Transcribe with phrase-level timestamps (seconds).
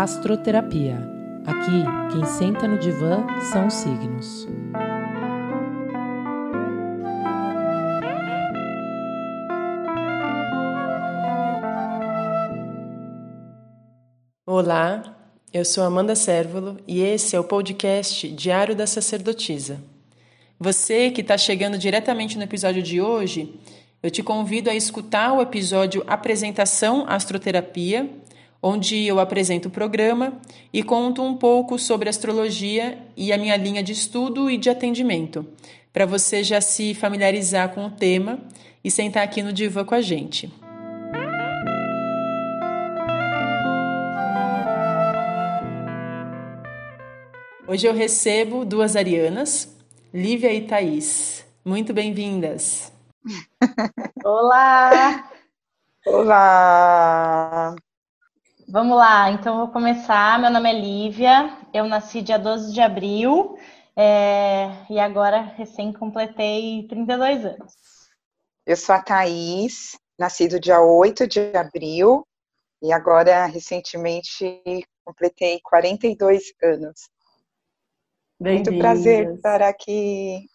[0.00, 0.96] Astroterapia.
[1.44, 4.46] Aqui, quem senta no divã são os signos.
[14.46, 15.16] Olá,
[15.52, 19.82] eu sou Amanda Sérvulo e esse é o podcast Diário da Sacerdotisa.
[20.60, 23.60] Você que está chegando diretamente no episódio de hoje,
[24.00, 28.08] eu te convido a escutar o episódio Apresentação Astroterapia,
[28.62, 30.40] onde eu apresento o programa
[30.72, 35.46] e conto um pouco sobre astrologia e a minha linha de estudo e de atendimento,
[35.92, 38.40] para você já se familiarizar com o tema
[38.82, 40.52] e sentar aqui no divã com a gente.
[47.66, 49.76] Hoje eu recebo duas arianas,
[50.12, 51.46] Lívia e Thaís.
[51.62, 52.90] Muito bem-vindas.
[54.24, 55.30] Olá!
[56.06, 57.76] Olá!
[58.70, 60.38] Vamos lá, então vou começar.
[60.38, 63.56] Meu nome é Lívia, eu nasci dia 12 de abril
[63.96, 67.72] é, e agora recém completei 32 anos.
[68.66, 72.28] Eu sou a Thaís, nascido dia 8 de abril
[72.82, 74.62] e agora recentemente
[75.02, 77.08] completei 42 anos.
[78.38, 80.46] Muito prazer estar aqui.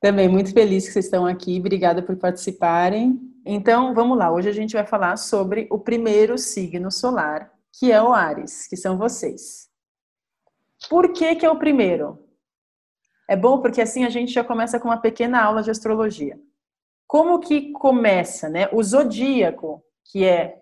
[0.00, 1.58] Também muito feliz que vocês estão aqui.
[1.58, 3.31] Obrigada por participarem.
[3.44, 4.30] Então, vamos lá.
[4.30, 8.76] Hoje a gente vai falar sobre o primeiro signo solar, que é o Ares, que
[8.76, 9.68] são vocês.
[10.88, 12.24] Por que que é o primeiro?
[13.28, 16.38] É bom porque assim a gente já começa com uma pequena aula de astrologia.
[17.06, 18.68] Como que começa, né?
[18.72, 20.58] O zodíaco, que é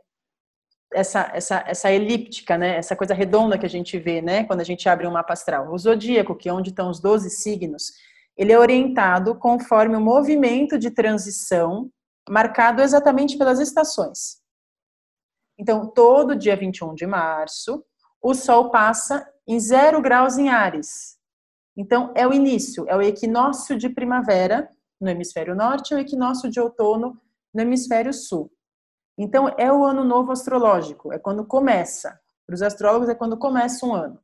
[0.92, 2.76] essa, essa, essa elíptica, né?
[2.76, 4.44] Essa coisa redonda que a gente vê, né?
[4.44, 5.70] Quando a gente abre um mapa astral.
[5.70, 7.92] O zodíaco, que é onde estão os 12 signos,
[8.36, 11.90] ele é orientado conforme o movimento de transição
[12.30, 14.40] marcado exatamente pelas estações.
[15.58, 17.84] Então, todo dia 21 de março,
[18.22, 21.18] o Sol passa em zero graus em Ares.
[21.76, 24.70] Então, é o início, é o equinócio de primavera
[25.00, 27.20] no hemisfério norte e o equinócio de outono
[27.52, 28.50] no hemisfério sul.
[29.18, 32.18] Então, é o ano novo astrológico, é quando começa.
[32.46, 34.20] Para os astrólogos, é quando começa um ano.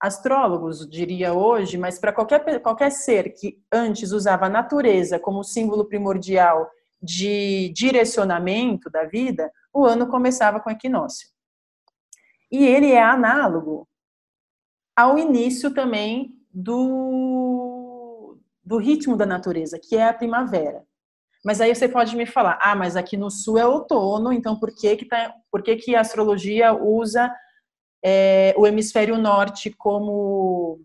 [0.00, 5.84] Astrólogos, diria hoje, mas para qualquer, qualquer ser que antes usava a natureza como símbolo
[5.84, 6.70] primordial
[7.02, 11.28] de direcionamento da vida, o ano começava com equinócio.
[12.50, 13.88] E ele é análogo
[14.96, 20.84] ao início também do, do ritmo da natureza, que é a primavera.
[21.44, 24.74] Mas aí você pode me falar, ah, mas aqui no sul é outono, então por
[24.74, 27.34] que que, tá, por que, que a astrologia usa
[28.04, 30.80] é, o hemisfério norte como,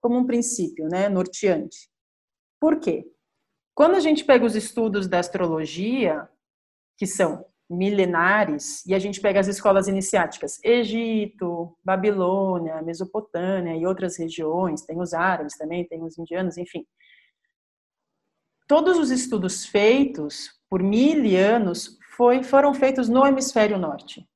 [0.00, 1.90] como um princípio, né, norteante?
[2.60, 3.04] Por quê?
[3.76, 6.28] Quando a gente pega os estudos da astrologia,
[6.98, 14.18] que são milenares, e a gente pega as escolas iniciáticas, Egito, Babilônia, Mesopotâmia e outras
[14.18, 16.84] regiões, tem os árabes também, tem os indianos, enfim
[18.66, 24.26] todos os estudos feitos por mil anos foi, foram feitos no hemisfério norte.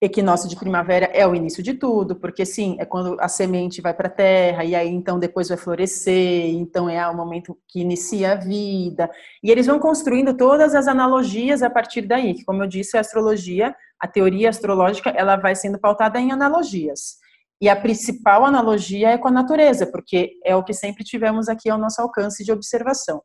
[0.00, 3.92] Equinócio de primavera é o início de tudo, porque sim, é quando a semente vai
[3.92, 8.32] para a terra e aí então depois vai florescer, então é o momento que inicia
[8.32, 9.10] a vida.
[9.42, 13.00] E eles vão construindo todas as analogias a partir daí, que como eu disse, a
[13.00, 17.16] astrologia, a teoria astrológica, ela vai sendo pautada em analogias.
[17.60, 21.68] E a principal analogia é com a natureza, porque é o que sempre tivemos aqui
[21.68, 23.20] ao nosso alcance de observação.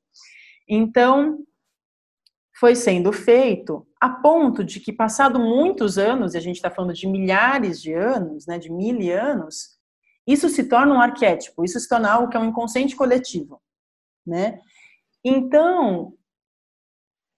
[0.68, 1.38] Então,
[2.60, 6.94] foi sendo feito a ponto de que, passado muitos anos, e a gente está falando
[6.94, 9.80] de milhares de anos, né, de mil anos,
[10.28, 13.62] isso se torna um arquétipo, isso se torna algo que é um inconsciente coletivo,
[14.28, 14.60] né?
[15.24, 16.16] Então,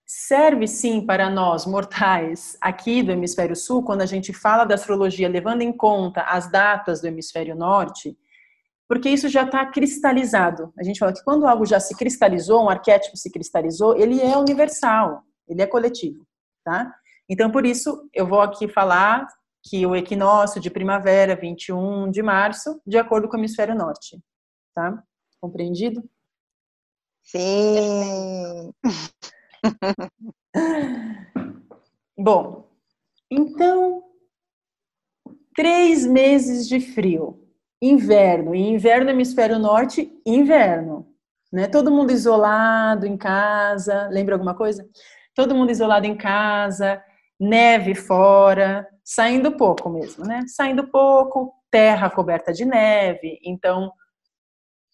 [0.04, 5.28] serve sim para nós mortais aqui do hemisfério sul, quando a gente fala da astrologia
[5.28, 8.18] levando em conta as datas do hemisfério norte,
[8.88, 10.72] porque isso já está cristalizado.
[10.76, 14.36] A gente fala que quando algo já se cristalizou, um arquétipo se cristalizou, ele é
[14.36, 16.26] universal, ele é coletivo,
[16.66, 16.92] tá?
[17.28, 19.24] Então, por isso, eu vou aqui falar
[19.62, 24.20] que o equinócio de primavera, 21 de março, de acordo com o hemisfério norte,
[24.74, 25.00] tá?
[25.40, 26.02] Compreendido?
[27.22, 28.72] Sim!
[32.18, 32.68] Bom,
[33.30, 34.02] então,
[35.54, 37.46] três meses de frio
[37.80, 38.54] inverno.
[38.54, 41.06] E inverno, hemisfério norte, inverno.
[41.52, 41.68] Né?
[41.68, 44.08] Todo mundo isolado em casa.
[44.08, 44.88] Lembra alguma coisa?
[45.36, 47.04] Todo mundo isolado em casa,
[47.38, 50.42] neve fora, saindo pouco mesmo, né?
[50.48, 53.38] Saindo pouco, terra coberta de neve.
[53.44, 53.92] Então,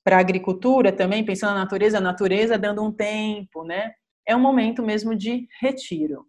[0.02, 3.94] para a agricultura também, pensando na natureza, a natureza dando um tempo, né?
[4.26, 6.26] É um momento mesmo de retiro.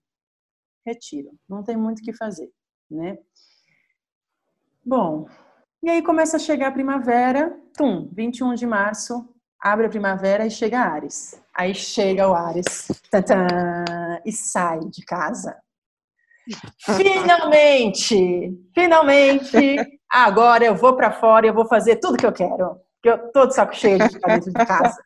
[0.86, 1.32] Retiro.
[1.50, 2.52] Não tem muito o que fazer,
[2.92, 3.18] né?
[4.86, 5.28] Bom,
[5.82, 9.28] e aí começa a chegar a primavera, tum, 21 de março,
[9.60, 11.43] abre a primavera e chega Ares.
[11.56, 13.46] Aí chega o Ares, tantã,
[14.26, 15.56] e sai de casa.
[16.80, 18.52] Finalmente!
[18.74, 20.00] Finalmente!
[20.12, 22.78] Agora eu vou para fora e eu vou fazer tudo que eu quero.
[23.02, 25.02] Que eu tô de saco cheio de ficar dentro de casa.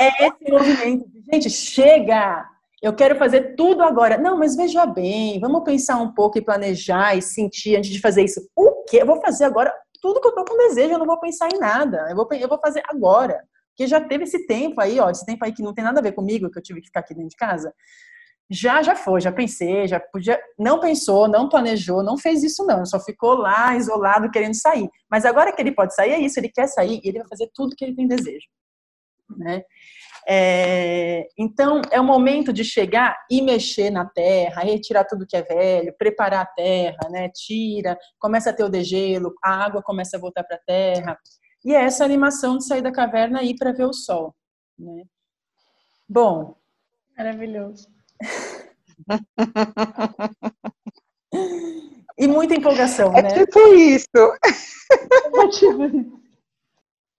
[0.00, 1.04] É esse movimento.
[1.32, 2.46] Gente, chega!
[2.82, 4.16] Eu quero fazer tudo agora.
[4.16, 8.24] Não, mas veja bem, vamos pensar um pouco e planejar e sentir antes de fazer
[8.24, 8.40] isso.
[8.56, 9.02] O quê?
[9.02, 11.58] Eu vou fazer agora tudo que eu tô com desejo, eu não vou pensar em
[11.58, 12.06] nada.
[12.08, 13.44] Eu vou, eu vou fazer agora.
[13.80, 16.02] Porque já teve esse tempo aí, ó, esse tempo aí que não tem nada a
[16.02, 17.72] ver comigo, que eu tive que ficar aqui dentro de casa.
[18.50, 20.38] Já, já foi, já pensei, já podia.
[20.58, 22.84] Não pensou, não planejou, não fez isso, não.
[22.84, 24.86] Só ficou lá, isolado, querendo sair.
[25.10, 27.50] Mas agora que ele pode sair, é isso, ele quer sair e ele vai fazer
[27.54, 28.48] tudo que ele tem desejo.
[29.34, 29.62] Né?
[30.28, 35.42] É, então, é o momento de chegar e mexer na terra, retirar tudo que é
[35.42, 37.30] velho, preparar a terra, né?
[37.30, 41.18] Tira, começa a ter o degelo, a água começa a voltar para a terra.
[41.64, 44.34] E é essa animação de sair da caverna e ir para ver o sol.
[44.78, 45.04] Né?
[46.08, 46.56] Bom.
[47.16, 47.88] Maravilhoso.
[52.18, 53.28] e muita empolgação, é né?
[53.34, 54.08] Tipo isso.
[55.34, 56.20] É tipo isso.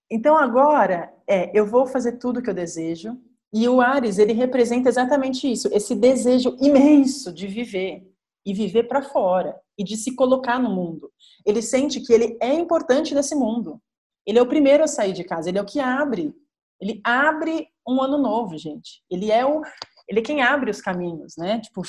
[0.09, 3.17] Então agora, é, eu vou fazer tudo que eu desejo.
[3.53, 8.09] E o Ares, ele representa exatamente isso, esse desejo imenso de viver
[8.45, 11.11] e viver para fora e de se colocar no mundo.
[11.45, 13.81] Ele sente que ele é importante nesse mundo.
[14.25, 16.33] Ele é o primeiro a sair de casa, ele é o que abre.
[16.79, 19.03] Ele abre um ano novo, gente.
[19.09, 19.61] Ele é o
[20.07, 21.59] ele é quem abre os caminhos, né?
[21.61, 21.83] Tipo,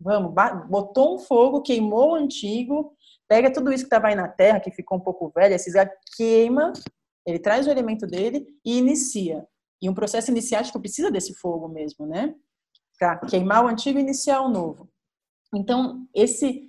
[0.00, 0.32] vamos,
[0.68, 2.96] botou um fogo, queimou o antigo,
[3.28, 5.74] pega tudo isso que estava aí na terra, que ficou um pouco velho, esses
[6.16, 6.72] queima
[7.28, 9.46] ele traz o elemento dele e inicia.
[9.82, 12.34] E um processo iniciático precisa desse fogo mesmo, né?
[12.98, 14.88] Para queimar o antigo e iniciar o novo.
[15.54, 16.66] Então, esse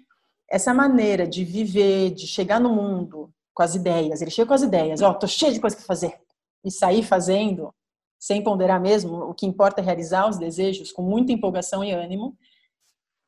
[0.52, 4.62] essa maneira de viver, de chegar no mundo com as ideias, ele chega com as
[4.62, 6.18] ideias, ó, oh, tô cheio de coisa para fazer.
[6.64, 7.76] E sair fazendo,
[8.18, 12.38] sem ponderar mesmo, o que importa é realizar os desejos com muita empolgação e ânimo,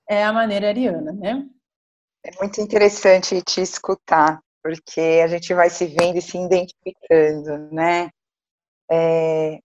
[0.09, 1.45] é a maneira ariana, né?
[2.23, 8.09] É muito interessante te escutar, porque a gente vai se vendo e se identificando, né?
[8.89, 9.59] É,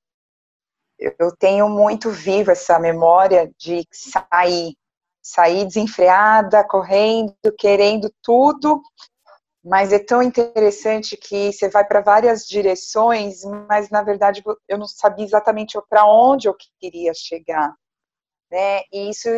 [0.98, 4.74] eu tenho muito vivo essa memória de sair,
[5.22, 8.82] sair desenfreada, correndo, querendo tudo,
[9.66, 14.86] mas é tão interessante que você vai para várias direções, mas na verdade eu não
[14.86, 17.74] sabia exatamente para onde eu queria chegar,
[18.48, 18.82] né?
[18.92, 19.28] E isso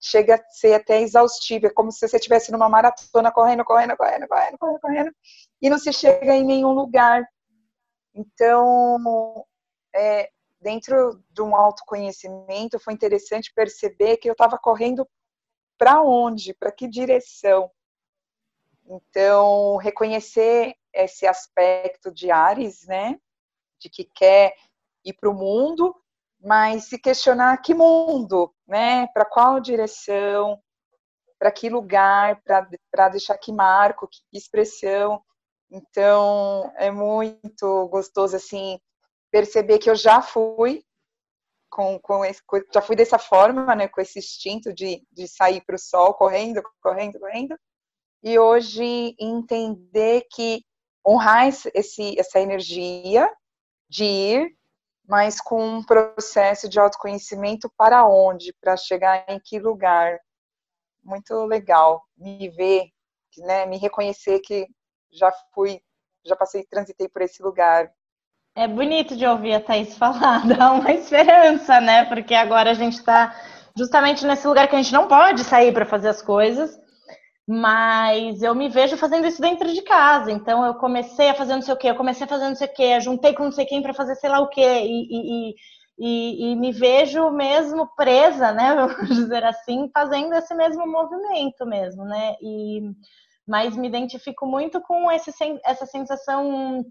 [0.00, 4.28] chega a ser até exaustivo, é como se você estivesse numa maratona correndo, correndo, correndo,
[4.28, 5.12] correndo, correndo, correndo,
[5.60, 7.24] e não se chega em nenhum lugar.
[8.14, 9.44] Então,
[9.92, 10.30] é,
[10.60, 15.04] dentro de um autoconhecimento, foi interessante perceber que eu estava correndo
[15.76, 17.68] para onde, para que direção.
[18.86, 23.18] Então, reconhecer esse aspecto de Ares, né,
[23.80, 24.54] de que quer
[25.04, 25.94] ir para o mundo,
[26.40, 29.06] mas se questionar que mundo, né?
[29.08, 30.60] Para qual direção,
[31.38, 35.22] para que lugar, para deixar que marco, que expressão.
[35.70, 38.78] Então, é muito gostoso, assim,
[39.30, 40.84] perceber que eu já fui
[41.70, 42.40] com, com esse,
[42.72, 46.62] já fui dessa forma, né, com esse instinto de, de sair para o sol, correndo,
[46.80, 47.58] correndo, correndo,
[48.24, 50.64] e hoje entender que
[51.06, 53.30] honrar esse, essa energia
[53.88, 54.56] de ir
[55.06, 60.18] mas com um processo de autoconhecimento para onde, para chegar em que lugar.
[61.02, 62.86] Muito legal me ver,
[63.38, 64.66] né, me reconhecer que
[65.12, 65.80] já fui,
[66.24, 67.90] já passei, transitei por esse lugar.
[68.56, 72.06] É bonito de ouvir a Thaís falar, dá uma esperança, né?
[72.06, 73.38] Porque agora a gente está
[73.76, 76.80] justamente nesse lugar que a gente não pode sair para fazer as coisas,
[77.46, 80.32] mas eu me vejo fazendo isso dentro de casa.
[80.32, 82.66] Então eu comecei a fazer não sei o quê, eu comecei a fazer não sei
[82.66, 85.54] o quê, juntei com não sei quem para fazer sei lá o quê, e, e,
[85.98, 88.74] e, e, me vejo mesmo presa, né?
[88.86, 92.34] Vamos dizer assim, fazendo esse mesmo movimento mesmo, né?
[92.40, 92.80] E,
[93.46, 95.30] mas me identifico muito com esse,
[95.64, 96.84] essa sensação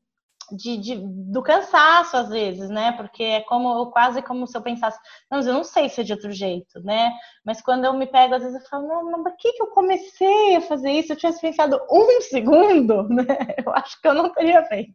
[0.52, 0.96] de, de,
[1.32, 2.92] do cansaço às vezes, né?
[2.94, 6.14] Porque é como quase como se eu pensasse, não, eu não sei se é de
[6.14, 7.12] outro jeito, né?
[7.46, 9.68] Mas quando eu me pego, às vezes eu falo, não, mas por que, que eu
[9.68, 11.14] comecei a fazer isso?
[11.14, 13.38] Eu tivesse pensado um segundo, né?
[13.66, 14.94] Eu acho que eu não teria feito.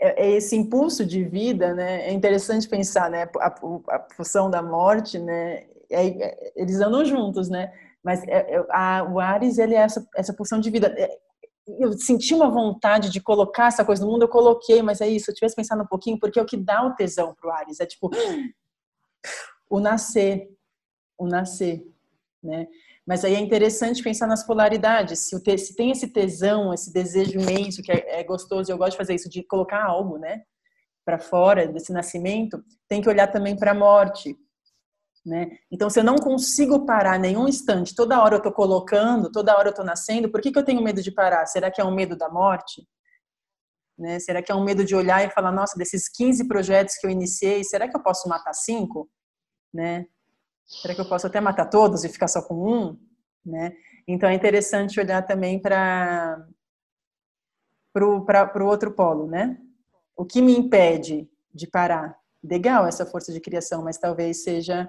[0.00, 2.08] É, é esse impulso de vida, né?
[2.08, 3.28] É interessante pensar, né?
[3.38, 5.64] A, a função da morte, né?
[5.90, 7.72] É, é, eles andam juntos, né?
[8.02, 10.94] Mas é, a, o Ares, ele é essa, essa de vida
[11.66, 15.30] eu senti uma vontade de colocar essa coisa no mundo, eu coloquei, mas é isso,
[15.30, 17.86] eu tivesse pensado um pouquinho, porque é o que dá o tesão pro Ares, é
[17.86, 18.10] tipo
[19.68, 20.48] o nascer,
[21.18, 21.84] o nascer,
[22.42, 22.66] né?
[23.06, 25.28] Mas aí é interessante pensar nas polaridades.
[25.28, 28.92] Se, te, se tem esse tesão, esse desejo imenso, que é, é gostoso, eu gosto
[28.92, 30.42] de fazer isso, de colocar algo, né?
[31.04, 34.36] Para fora desse nascimento, tem que olhar também para a morte.
[35.26, 35.58] Né?
[35.72, 39.68] Então, se eu não consigo parar nenhum instante, toda hora eu estou colocando, toda hora
[39.68, 41.44] eu estou nascendo, por que, que eu tenho medo de parar?
[41.46, 42.86] Será que é um medo da morte?
[43.98, 44.20] Né?
[44.20, 47.10] Será que é um medo de olhar e falar, nossa, desses 15 projetos que eu
[47.10, 49.10] iniciei, será que eu posso matar cinco?
[49.74, 50.06] Né?
[50.64, 52.96] Será que eu posso até matar todos e ficar só com um?
[53.44, 53.72] Né?
[54.06, 56.46] Então é interessante olhar também para
[57.92, 59.58] o outro polo, né?
[60.16, 62.16] O que me impede de parar?
[62.42, 64.88] Legal essa força de criação, mas talvez seja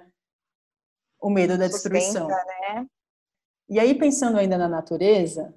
[1.21, 2.27] o medo da destruição.
[2.27, 2.88] Né?
[3.69, 5.53] E aí, pensando ainda na natureza,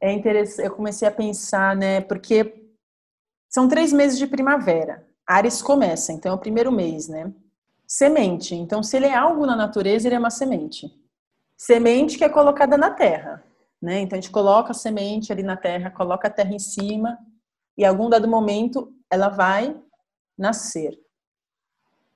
[0.00, 2.00] é interessante, eu comecei a pensar, né?
[2.00, 2.68] Porque
[3.48, 5.06] são três meses de primavera.
[5.26, 7.32] Ares começa, então é o primeiro mês, né?
[7.86, 8.54] Semente.
[8.54, 10.90] Então, se ele é algo na natureza, ele é uma semente.
[11.56, 13.44] Semente que é colocada na terra,
[13.80, 14.00] né?
[14.00, 17.18] Então, a gente coloca a semente ali na terra, coloca a terra em cima,
[17.76, 19.78] e algum dado momento ela vai
[20.38, 20.98] nascer.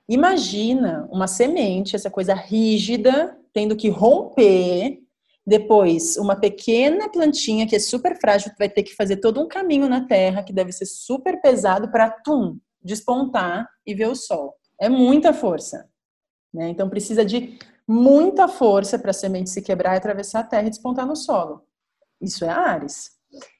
[0.07, 5.01] Imagina uma semente, essa coisa rígida, tendo que romper,
[5.45, 9.87] depois uma pequena plantinha que é super frágil, vai ter que fazer todo um caminho
[9.87, 14.55] na terra, que deve ser super pesado para tum, despontar e ver o sol.
[14.79, 15.89] É muita força.
[16.53, 16.69] Né?
[16.69, 17.57] Então precisa de
[17.87, 21.63] muita força para a semente se quebrar e atravessar a terra e despontar no solo.
[22.19, 23.14] Isso é Ares.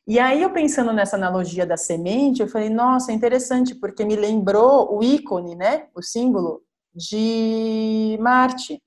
[0.08, 4.16] E aí eu pensando nessa analogia da semente, eu falei, nossa, é interessante, porque me
[4.16, 5.88] lembrou o ícone, né?
[5.96, 6.64] O símbolo
[6.94, 8.82] de Marte,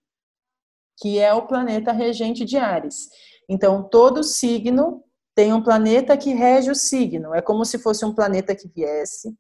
[0.99, 3.09] que é o planeta regente de Ares.
[3.49, 5.02] Então, todo signo
[5.35, 7.35] tem um planeta que rege o signo.
[7.35, 9.35] É como se fosse um planeta que viesse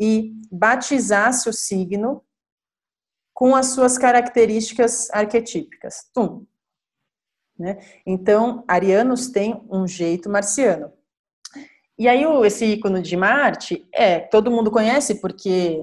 [0.00, 2.22] e batizasse o signo
[3.34, 6.08] com as suas características arquetípicas.
[6.14, 6.46] Tum.
[7.58, 7.78] Né?
[8.04, 10.92] Então, arianos têm um jeito marciano.
[11.98, 15.82] E aí, esse ícone de Marte, é, todo mundo conhece porque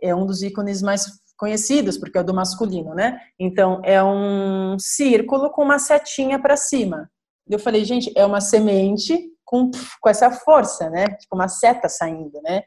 [0.00, 3.20] é um dos ícones mais conhecidos, porque é o do masculino, né?
[3.38, 7.10] Então, é um círculo com uma setinha para cima.
[7.48, 11.06] Eu falei, gente, é uma semente com, com essa força, né?
[11.06, 12.62] Tipo uma seta saindo, né?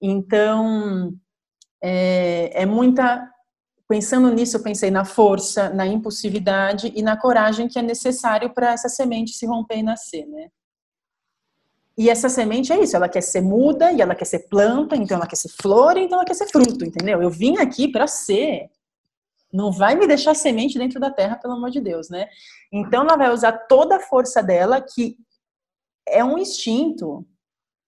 [0.00, 1.12] Então,
[1.82, 3.30] é, é muita.
[3.88, 8.72] Pensando nisso, eu pensei na força, na impulsividade e na coragem que é necessário para
[8.72, 10.48] essa semente se romper e nascer, né?
[11.98, 15.16] E essa semente é isso, ela quer ser muda e ela quer ser planta, então
[15.16, 17.22] ela quer ser flor, então ela quer ser fruto, entendeu?
[17.22, 18.68] Eu vim aqui para ser.
[19.50, 22.28] Não vai me deixar semente dentro da terra, pelo amor de Deus, né?
[22.70, 25.16] Então ela vai usar toda a força dela, que
[26.06, 27.26] é um instinto,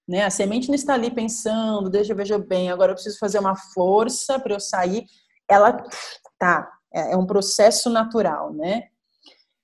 [0.08, 0.24] né?
[0.24, 3.56] A semente não está ali pensando, deixa eu ver bem, agora eu preciso fazer uma
[3.56, 5.04] força para eu sair.
[5.48, 5.82] Ela
[6.38, 8.88] tá, é, é um processo natural, né?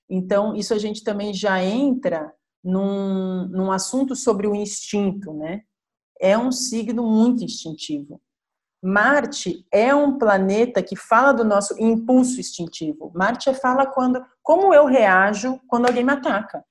[0.09, 5.63] Então isso a gente também já entra num, num assunto sobre o instinto, né?
[6.21, 8.21] É um signo muito instintivo.
[8.83, 13.11] Marte é um planeta que fala do nosso impulso instintivo.
[13.15, 16.65] Marte fala quando, como eu reajo quando alguém me ataca.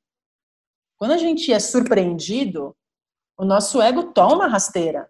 [0.95, 2.75] Quando a gente é surpreendido,
[3.37, 5.09] o nosso ego toma rasteira.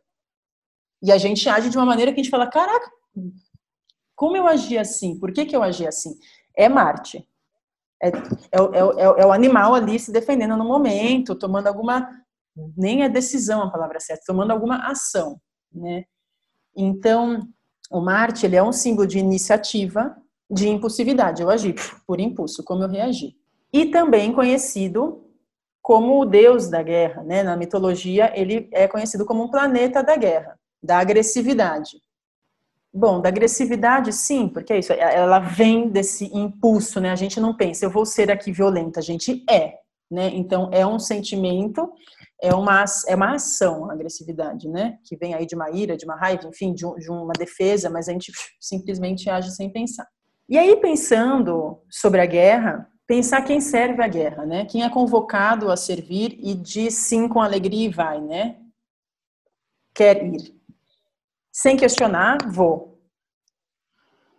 [1.01, 2.89] E a gente age de uma maneira que a gente fala: caraca,
[4.15, 5.19] como eu agi assim?
[5.19, 6.15] Por que, que eu agi assim?
[6.55, 7.27] É Marte.
[8.01, 8.11] É, é,
[8.51, 12.09] é, é, o animal ali se defendendo no momento, tomando alguma.
[12.77, 15.39] Nem é decisão a palavra certa, tomando alguma ação.
[15.73, 16.03] Né?
[16.75, 17.47] Então,
[17.89, 20.15] o Marte ele é um símbolo de iniciativa,
[20.49, 21.41] de impulsividade.
[21.41, 21.73] Eu agi
[22.05, 23.35] por impulso, como eu reagi.
[23.71, 25.23] E também conhecido
[25.81, 27.23] como o deus da guerra.
[27.23, 27.41] Né?
[27.41, 31.97] Na mitologia, ele é conhecido como um planeta da guerra, da agressividade.
[32.95, 37.09] Bom, da agressividade, sim, porque é isso, ela vem desse impulso, né?
[37.09, 39.79] A gente não pensa, eu vou ser aqui violenta, a gente é,
[40.11, 40.29] né?
[40.31, 41.91] Então, é um sentimento,
[42.39, 44.99] é uma, é uma ação, a agressividade, né?
[45.05, 48.07] Que vem aí de uma ira, de uma raiva, enfim, de, de uma defesa, mas
[48.07, 48.31] a gente
[48.61, 50.07] simplesmente age sem pensar.
[50.47, 54.65] E aí, pensando sobre a guerra, pensar quem serve a guerra, né?
[54.65, 58.57] Quem é convocado a servir e diz sim com alegria e vai, né?
[59.95, 60.62] Quer ir
[61.53, 62.99] sem questionar, vou.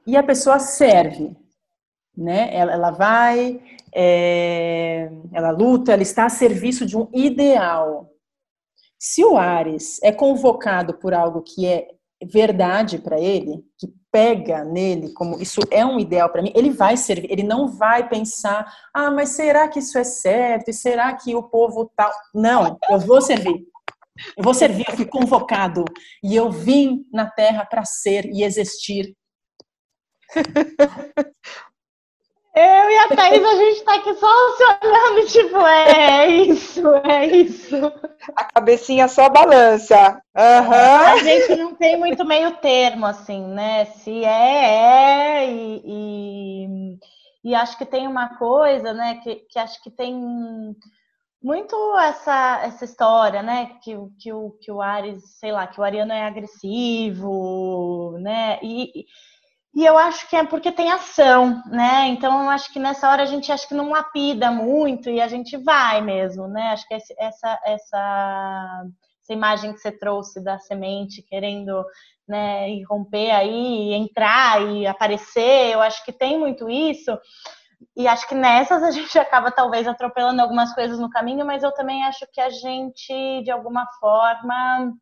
[0.04, 1.34] E a pessoa serve,
[2.16, 2.54] né?
[2.54, 3.62] Ela, ela vai,
[3.94, 8.10] é, ela luta, ela está a serviço de um ideal.
[8.98, 11.88] Se o Ares é convocado por algo que é
[12.22, 16.96] verdade para ele, que pega nele como isso é um ideal para mim, ele vai
[16.96, 20.68] servir, ele não vai pensar, ah, mas será que isso é certo?
[20.68, 22.12] E será que o povo tal?
[22.34, 23.66] Não, eu vou servir.
[24.36, 25.84] Eu vou servir, eu fui convocado
[26.22, 29.14] e eu vim na terra para ser e existir.
[32.56, 34.28] Eu e a Thaís, a gente tá aqui só
[34.80, 37.76] olhando, tipo, é isso, é isso.
[38.36, 40.22] A cabecinha só balança.
[40.36, 40.72] Uhum.
[40.72, 43.86] A gente não tem muito meio termo, assim, né?
[43.86, 46.98] Se é, é, e, e,
[47.42, 50.76] e acho que tem uma coisa, né, que, que acho que tem
[51.44, 53.76] muito essa, essa história, né?
[53.82, 58.58] Que, que, o, que o Ares, sei lá, que o Ariano é agressivo, né?
[58.62, 59.04] E,
[59.74, 62.08] e eu acho que é porque tem ação, né?
[62.08, 65.28] Então eu acho que nessa hora a gente acha que não lapida muito e a
[65.28, 66.70] gente vai mesmo, né?
[66.72, 68.86] Acho que essa, essa,
[69.22, 71.84] essa imagem que você trouxe da semente querendo
[72.26, 77.10] né, romper aí, entrar e aparecer, eu acho que tem muito isso.
[77.96, 81.72] E acho que nessas a gente acaba talvez atropelando algumas coisas no caminho, mas eu
[81.72, 84.94] também acho que a gente, de alguma forma,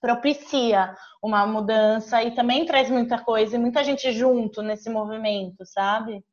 [0.00, 6.24] propicia uma mudança e também traz muita coisa e muita gente junto nesse movimento, sabe?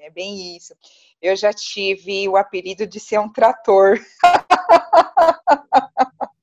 [0.00, 0.74] É bem isso.
[1.20, 3.98] Eu já tive o apelido de ser um trator.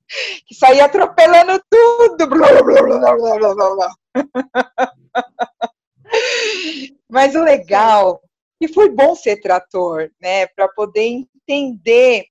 [0.45, 2.29] que saía atropelando tudo.
[7.09, 8.21] Mas o legal,
[8.59, 12.27] e foi bom ser trator, né, para poder entender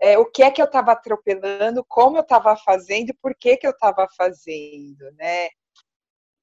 [0.00, 3.66] é, o que é que eu estava atropelando, como eu estava fazendo, por que, que
[3.66, 5.48] eu estava fazendo, né?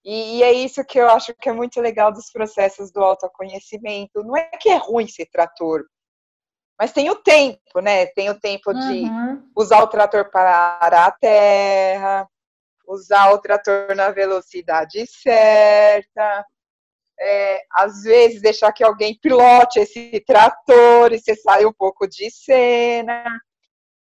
[0.03, 4.23] E, e, é isso que eu acho que é muito legal dos processos do autoconhecimento.
[4.23, 5.83] Não é que é ruim ser trator,
[6.77, 8.05] mas tem o tempo, né?
[8.07, 9.49] Tem o tempo de uhum.
[9.55, 12.29] usar o trator para arar a terra,
[12.87, 16.45] usar o trator na velocidade certa,
[17.19, 22.29] é, às vezes deixar que alguém pilote esse trator e você sai um pouco de
[22.29, 23.23] cena,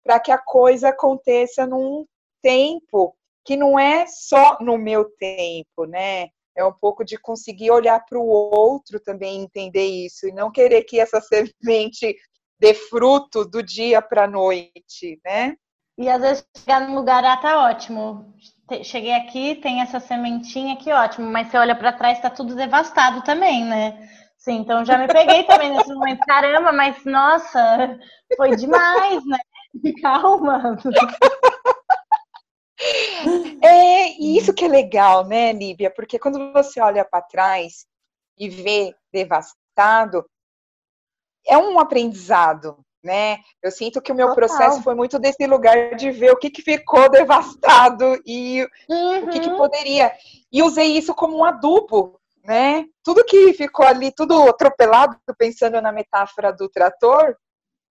[0.04, 2.06] para que a coisa aconteça num
[2.42, 6.28] tempo que não é só no meu tempo, né?
[6.56, 10.84] É um pouco de conseguir olhar para o outro também entender isso e não querer
[10.84, 11.20] que essa
[11.62, 12.16] semente
[12.58, 15.54] dê fruto do dia para a noite, né?
[15.98, 18.34] E às vezes chegar num lugar, ah, tá ótimo
[18.82, 23.22] cheguei aqui, tem essa sementinha que ótimo, mas você olha para trás, está tudo devastado
[23.22, 24.08] também, né?
[24.36, 27.98] Sim, então já me peguei também nesse momento, caramba, mas nossa,
[28.36, 29.38] foi demais, né?
[30.02, 30.76] Calma.
[33.62, 35.90] É isso que é legal, né, Líbia?
[35.90, 37.86] Porque quando você olha para trás
[38.38, 40.24] e vê devastado,
[41.46, 43.38] é um aprendizado, né?
[43.62, 44.48] Eu sinto que o meu Total.
[44.48, 49.24] processo foi muito desse lugar de ver o que, que ficou devastado e uhum.
[49.24, 49.56] o que, que uhum.
[49.56, 50.12] poderia.
[50.52, 52.84] E usei isso como um adubo, né?
[53.04, 57.36] Tudo que ficou ali, tudo atropelado, pensando na metáfora do trator,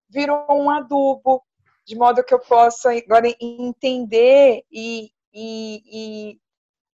[0.09, 1.41] virou um adubo,
[1.85, 6.39] de modo que eu possa agora entender e, e, e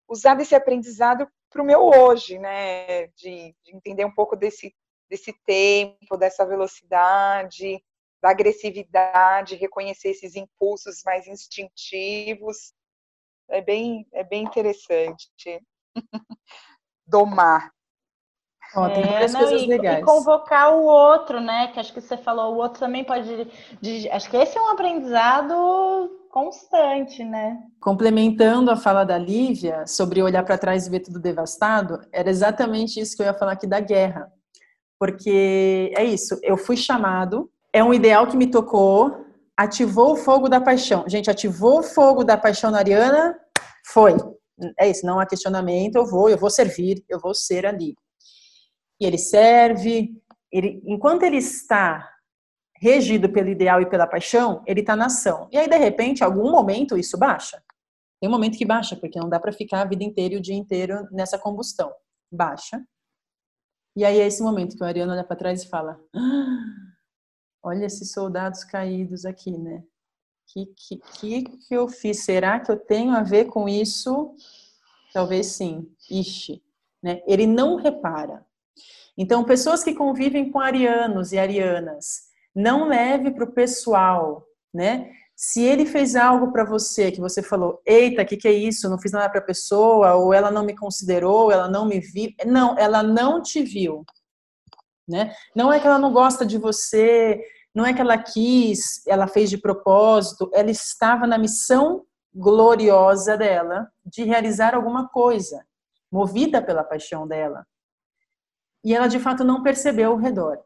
[0.07, 3.07] usar desse aprendizado para o meu hoje, né?
[3.17, 4.75] De, de entender um pouco desse,
[5.09, 7.83] desse tempo, dessa velocidade,
[8.23, 12.73] da agressividade, reconhecer esses impulsos mais instintivos.
[13.49, 15.29] É bem, é bem interessante.
[17.07, 17.73] Domar.
[18.77, 20.01] Oh, tem é, não, coisas e, legais.
[20.01, 21.69] E convocar o outro, né?
[21.69, 23.49] Que acho que você falou, o outro também pode.
[23.81, 27.59] De, acho que esse é um aprendizado constante, né?
[27.81, 33.01] Complementando a fala da Lívia sobre olhar para trás e ver tudo devastado, era exatamente
[33.01, 34.33] isso que eu ia falar aqui da guerra.
[34.99, 39.25] Porque é isso, eu fui chamado é um ideal que me tocou,
[39.57, 41.05] ativou o fogo da paixão.
[41.09, 43.39] Gente, ativou o fogo da paixão na Ariana,
[43.87, 44.15] foi.
[44.79, 47.95] É isso, não há questionamento, eu vou, eu vou servir, eu vou ser ali.
[49.01, 50.11] E ele serve,
[50.53, 52.09] ele, enquanto ele está
[52.77, 55.49] regido pelo ideal e pela paixão, ele está na ação.
[55.53, 57.63] E aí, de repente, algum momento isso baixa.
[58.21, 60.43] Tem um momento que baixa, porque não dá para ficar a vida inteira e o
[60.43, 61.93] dia inteiro nessa combustão.
[62.31, 62.83] Baixa.
[63.97, 66.90] E aí é esse momento que o Ariano olha para trás e fala: ah,
[67.63, 69.83] olha esses soldados caídos aqui, né?
[70.47, 72.25] Que, que, que, que eu fiz?
[72.25, 74.35] Será que eu tenho a ver com isso?
[75.13, 75.89] Talvez sim.
[76.11, 76.63] Ixi.
[77.03, 77.23] Né?
[77.27, 78.45] Ele não repara.
[79.17, 85.13] Então, pessoas que convivem com arianos e arianas, não leve para o pessoal, né?
[85.37, 88.91] Se ele fez algo para você que você falou, eita, o que, que é isso?
[88.91, 92.31] Não fiz nada para a pessoa, ou ela não me considerou, ela não me viu.
[92.45, 94.05] Não, ela não te viu.
[95.11, 95.35] Né?
[95.57, 97.43] Não é que ela não gosta de você,
[97.75, 103.91] não é que ela quis, ela fez de propósito, ela estava na missão gloriosa dela
[104.07, 105.67] de realizar alguma coisa,
[106.11, 107.67] movida pela paixão dela.
[108.85, 110.61] E ela de fato não percebeu ao redor.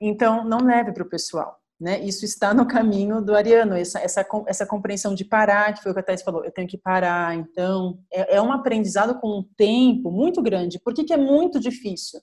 [0.00, 1.58] Então, não leve para o pessoal.
[1.78, 2.00] Né?
[2.00, 5.94] Isso está no caminho do Ariano, essa, essa, essa compreensão de parar, que foi o
[5.94, 7.34] que a Thais falou, eu tenho que parar.
[7.34, 10.80] Então, é, é um aprendizado com um tempo muito grande.
[10.80, 12.20] Por que é muito difícil?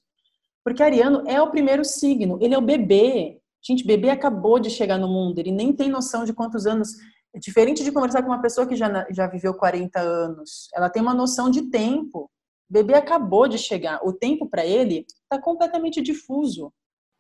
[0.66, 3.40] Porque Ariano é o primeiro signo, ele é o bebê.
[3.64, 6.90] Gente, bebê acabou de chegar no mundo, ele nem tem noção de quantos anos.
[7.36, 10.68] É diferente de conversar com uma pessoa que já, já viveu 40 anos.
[10.74, 12.32] Ela tem uma noção de tempo.
[12.68, 14.00] Bebê acabou de chegar.
[14.04, 16.74] O tempo para ele está completamente difuso.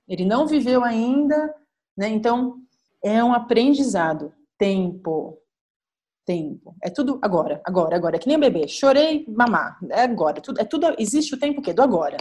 [0.07, 1.53] Ele não viveu ainda,
[1.95, 2.07] né?
[2.09, 2.57] Então,
[3.03, 4.33] é um aprendizado.
[4.57, 5.37] Tempo.
[6.25, 6.75] Tempo.
[6.81, 8.15] É tudo agora, agora, agora.
[8.15, 8.67] É que nem bebê.
[8.67, 9.77] Chorei, mamar.
[9.91, 10.39] É agora.
[10.39, 11.73] É tudo, é tudo, existe o tempo o quê?
[11.73, 12.17] Do agora.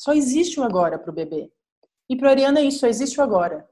[0.00, 1.52] Só existe o agora para o bebê.
[2.08, 3.68] E para a Ariana é isso, só existe o agora.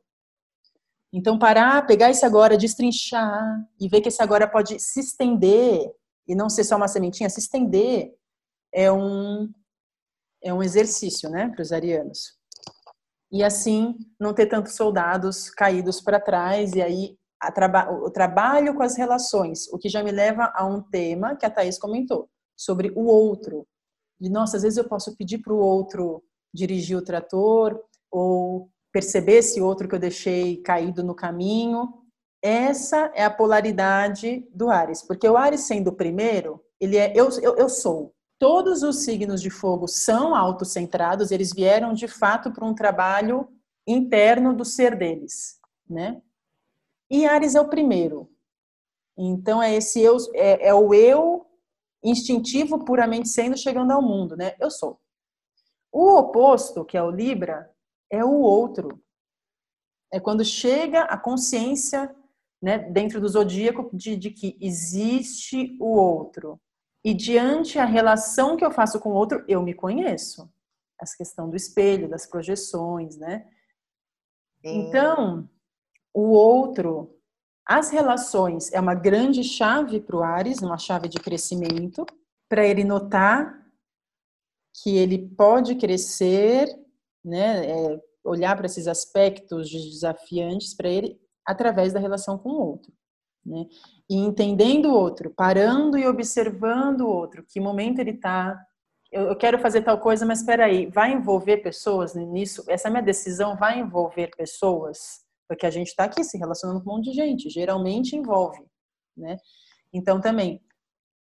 [1.11, 5.91] Então, parar, pegar esse agora, destrinchar e ver que esse agora pode se estender
[6.27, 8.15] e não ser só uma sementinha, se estender
[8.71, 9.51] é um,
[10.43, 12.37] é um exercício, né, para os arianos.
[13.33, 17.19] E assim, não ter tantos soldados caídos para trás e aí
[17.55, 21.47] traba o trabalho com as relações, o que já me leva a um tema que
[21.47, 23.67] a Thaís comentou, sobre o outro,
[24.21, 27.79] de nossa, às vezes eu posso pedir para o outro dirigir o trator
[28.11, 32.03] ou perceber esse outro que eu deixei caído no caminho.
[32.43, 37.29] Essa é a polaridade do Ares, porque o Ares sendo o primeiro, ele é eu,
[37.43, 38.15] eu, eu sou.
[38.39, 43.49] Todos os signos de fogo são autocentrados, eles vieram de fato para um trabalho
[43.87, 46.23] interno do ser deles, né?
[47.11, 48.31] E Ares é o primeiro.
[49.17, 51.48] Então é esse eu é, é o eu
[52.03, 54.55] instintivo puramente sendo chegando ao mundo, né?
[54.61, 55.01] Eu sou.
[55.93, 57.71] O oposto, que é o Libra,
[58.11, 59.03] é o outro.
[60.13, 62.15] É quando chega a consciência,
[62.63, 66.61] né, dentro do zodíaco, de, de que existe o outro.
[67.05, 70.51] E diante a relação que eu faço com o outro, eu me conheço.
[71.01, 73.47] Essa questão do espelho, das projeções, né?
[74.65, 75.49] Então,
[76.13, 77.18] o outro
[77.69, 82.07] as relações é uma grande chave para o Ares, uma chave de crescimento,
[82.49, 83.63] para ele notar
[84.83, 86.67] que ele pode crescer,
[87.23, 92.91] né, é, olhar para esses aspectos desafiantes para ele através da relação com o outro.
[93.45, 93.67] Né?
[94.09, 98.59] E entendendo o outro, parando e observando o outro, que momento ele está.
[99.13, 102.65] Eu, eu quero fazer tal coisa, mas espera aí, vai envolver pessoas nisso?
[102.67, 105.28] Essa minha decisão vai envolver pessoas?
[105.49, 108.65] Porque a gente está aqui se relacionando com um monte de gente, geralmente envolve,
[109.17, 109.39] né?
[109.93, 110.63] Então também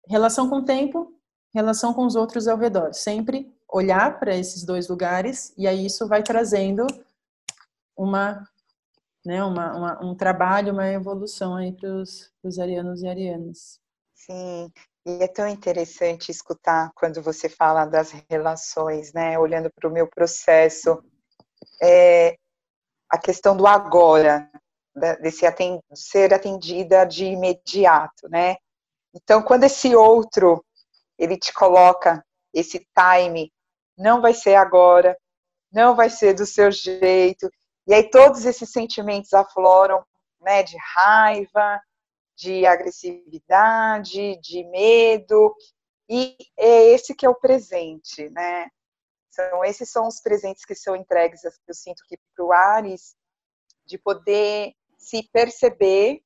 [0.08, 1.12] relação com o tempo,
[1.54, 6.08] relação com os outros ao redor, sempre olhar para esses dois lugares e aí isso
[6.08, 6.86] vai trazendo
[7.96, 8.42] uma,
[9.24, 11.90] né, uma, uma um trabalho, uma evolução aí para
[12.42, 13.80] os arianos e arianas.
[14.14, 14.72] Sim,
[15.06, 19.38] e é tão interessante escutar quando você fala das relações, né?
[19.38, 21.02] Olhando para o meu processo,
[21.82, 22.36] é,
[23.14, 24.50] a questão do agora,
[25.20, 28.56] desse atend ser atendida de imediato, né?
[29.14, 30.64] Então, quando esse outro
[31.16, 33.52] ele te coloca esse time,
[33.96, 35.16] não vai ser agora,
[35.72, 37.48] não vai ser do seu jeito,
[37.86, 40.04] e aí todos esses sentimentos afloram,
[40.40, 40.64] né?
[40.64, 41.80] De raiva,
[42.36, 45.54] de agressividade, de medo,
[46.08, 48.68] e é esse que é o presente, né?
[49.34, 53.16] Então, esses são os presentes que são entregues, eu sinto que para o Ares,
[53.84, 56.22] de poder se perceber,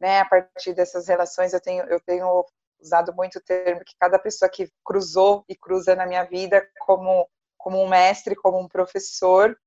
[0.00, 2.44] né, a partir dessas relações, eu tenho, eu tenho
[2.80, 7.28] usado muito o termo que cada pessoa que cruzou e cruza na minha vida como,
[7.56, 9.58] como um mestre, como um professor,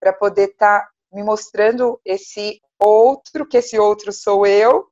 [0.00, 4.90] para poder estar tá me mostrando esse outro, que esse outro sou eu,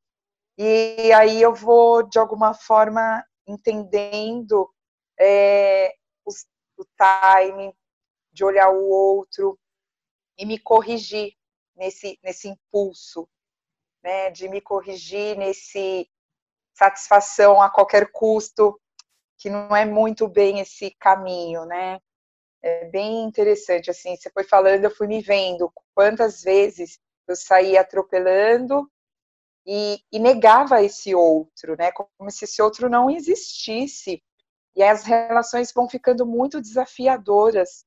[0.57, 4.70] e aí eu vou, de alguma forma, entendendo
[5.18, 5.92] é,
[6.85, 7.75] o time,
[8.33, 9.59] de olhar o outro
[10.37, 11.35] e me corrigir
[11.77, 13.29] nesse, nesse impulso,
[14.03, 16.09] né, de me corrigir nesse
[16.75, 18.81] satisfação a qualquer custo,
[19.38, 22.01] que não é muito bem esse caminho, né?
[22.62, 27.83] É bem interessante, assim, você foi falando, eu fui me vendo quantas vezes eu saía
[27.83, 28.90] atropelando
[29.66, 31.92] e, e negava esse outro, né?
[31.92, 34.23] Como se esse outro não existisse.
[34.77, 37.85] E as relações vão ficando muito desafiadoras,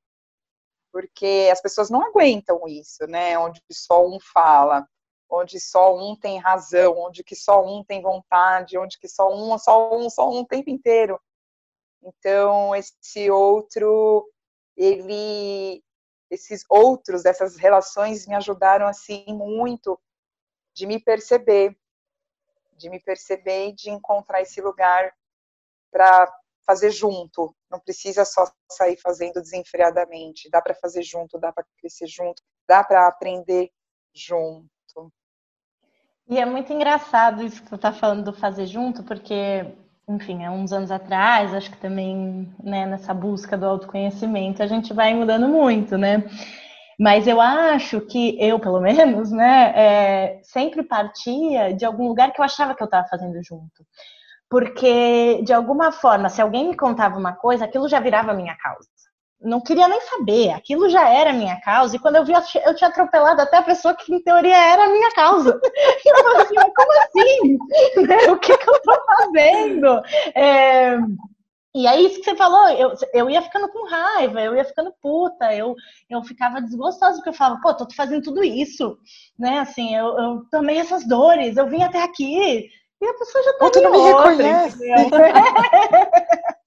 [0.92, 3.38] porque as pessoas não aguentam isso, né?
[3.38, 4.88] Onde só um fala,
[5.30, 9.58] onde só um tem razão, onde que só um tem vontade, onde que só um,
[9.58, 11.20] só um, só um o tempo inteiro.
[12.02, 14.26] Então, esse outro,
[14.78, 15.84] ele,
[16.30, 20.00] esses outros, essas relações me ajudaram assim muito
[20.74, 21.78] de me perceber,
[22.78, 25.14] de me perceber e de encontrar esse lugar
[25.92, 26.32] para
[26.68, 32.08] fazer junto, não precisa só sair fazendo desenfreadamente, dá para fazer junto, dá para crescer
[32.08, 33.72] junto, dá para aprender
[34.14, 34.68] junto.
[36.30, 39.66] E é muito engraçado isso que tu está falando do fazer junto, porque
[40.10, 44.94] enfim, há uns anos atrás, acho que também, né, nessa busca do autoconhecimento, a gente
[44.94, 46.24] vai mudando muito, né?
[46.98, 52.40] Mas eu acho que eu, pelo menos, né, é, sempre partia de algum lugar que
[52.40, 53.86] eu achava que eu estava fazendo junto.
[54.50, 58.88] Porque, de alguma forma, se alguém me contava uma coisa, aquilo já virava minha causa
[59.42, 62.90] não queria nem saber, aquilo já era minha causa, e quando eu vi, eu tinha
[62.90, 65.60] atropelado até a pessoa que, em teoria, era a minha causa.
[66.06, 67.58] E eu falei assim, como assim?
[68.32, 70.02] O que, que eu tô fazendo?
[70.36, 70.98] É...
[71.76, 74.92] E aí, isso que você falou, eu, eu ia ficando com raiva, eu ia ficando
[75.00, 75.76] puta, eu,
[76.10, 78.98] eu ficava desgostosa, porque eu falava, pô, tô fazendo tudo isso,
[79.38, 82.68] né, assim, eu, eu tomei essas dores, eu vim até aqui,
[83.02, 84.88] e a pessoa já tá Outro não me outra, reconhece.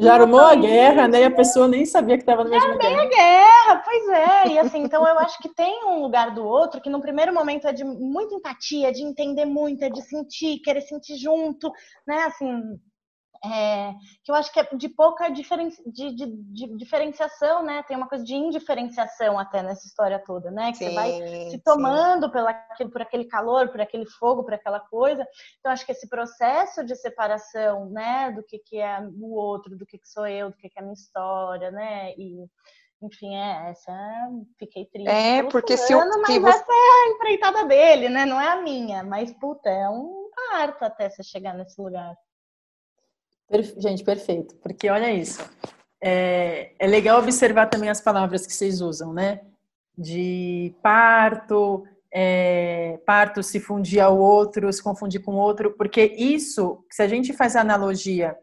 [0.00, 1.22] Já armou a guerra, né?
[1.22, 3.02] E a pessoa nem sabia que estava no mesmo guerra.
[3.02, 4.48] a guerra, pois é.
[4.52, 7.66] E assim, então eu acho que tem um lugar do outro que no primeiro momento
[7.66, 11.72] é de muita empatia, de entender muito, é de sentir, querer sentir junto,
[12.06, 12.22] né?
[12.24, 12.78] Assim,
[13.44, 13.92] é,
[14.24, 17.82] que eu acho que é de pouca diferen, de, de, de, diferenciação, né?
[17.84, 20.72] Tem uma coisa de indiferenciação até nessa história toda, né?
[20.72, 22.52] Que sim, você vai se tomando pela,
[22.92, 25.26] por aquele calor, por aquele fogo, por aquela coisa.
[25.58, 28.32] Então, acho que esse processo de separação, né?
[28.32, 30.82] Do que, que é o outro, do que, que sou eu, do que, que é
[30.82, 32.12] a minha história, né?
[32.16, 32.44] E,
[33.00, 33.92] enfim, é, essa
[34.58, 35.08] fiquei triste.
[35.08, 38.26] É, porque fulano, se eu, mas essa é a empreitada dele, né?
[38.26, 39.04] Não é a minha.
[39.04, 42.16] Mas, puta, é um parto até você chegar nesse lugar.
[43.78, 44.54] Gente, perfeito.
[44.56, 45.42] Porque olha isso.
[46.02, 49.40] É, é legal observar também as palavras que vocês usam, né?
[49.96, 57.02] De parto, é, parto se fundir ao outro, se confundir com outro, porque isso, se
[57.02, 58.36] a gente faz a analogia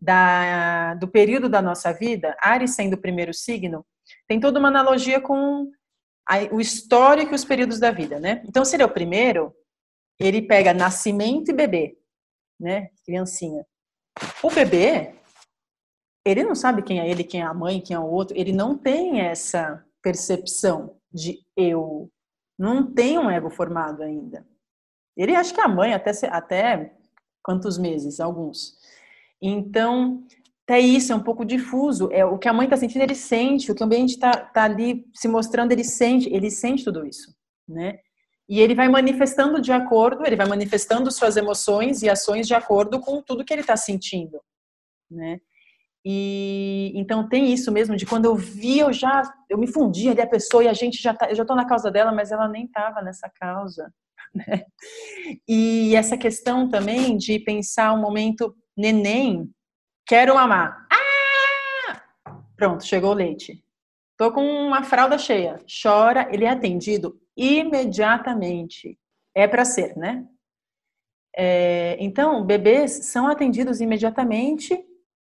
[0.00, 3.84] da, do período da nossa vida, Ares sendo o primeiro signo,
[4.26, 5.70] tem toda uma analogia com
[6.52, 8.42] o histórico e os períodos da vida, né?
[8.46, 9.52] Então, se ele é o primeiro,
[10.18, 11.96] ele pega nascimento e bebê,
[12.58, 12.90] né?
[13.04, 13.66] Criancinha.
[14.42, 15.14] O bebê,
[16.24, 18.52] ele não sabe quem é ele, quem é a mãe, quem é o outro, ele
[18.52, 22.10] não tem essa percepção de eu,
[22.58, 24.46] não tem um ego formado ainda.
[25.16, 26.94] Ele acha que é a mãe até, até
[27.42, 28.20] quantos meses?
[28.20, 28.78] Alguns.
[29.40, 30.24] Então,
[30.64, 32.08] até isso é um pouco difuso.
[32.12, 33.72] É o que a mãe está sentindo, ele sente.
[33.72, 36.32] O que o ambiente está tá ali se mostrando, ele sente.
[36.32, 37.34] Ele sente tudo isso,
[37.68, 37.98] né?
[38.50, 42.98] E ele vai manifestando de acordo, ele vai manifestando suas emoções e ações de acordo
[42.98, 44.40] com tudo que ele está sentindo,
[45.08, 45.38] né?
[46.04, 50.20] E então tem isso mesmo de quando eu vi, eu já eu me fundi ali
[50.20, 52.48] a pessoa e a gente já tá, eu já tô na causa dela, mas ela
[52.48, 53.94] nem estava nessa causa,
[54.34, 54.64] né?
[55.46, 59.48] E essa questão também de pensar o um momento neném,
[60.04, 60.88] quero mamar.
[60.90, 62.02] Ah!
[62.56, 63.62] Pronto, chegou o leite.
[64.16, 65.64] Tô com uma fralda cheia.
[65.82, 68.98] Chora, ele é atendido imediatamente.
[69.34, 70.26] É para ser, né?
[71.36, 74.76] É, então, bebês são atendidos imediatamente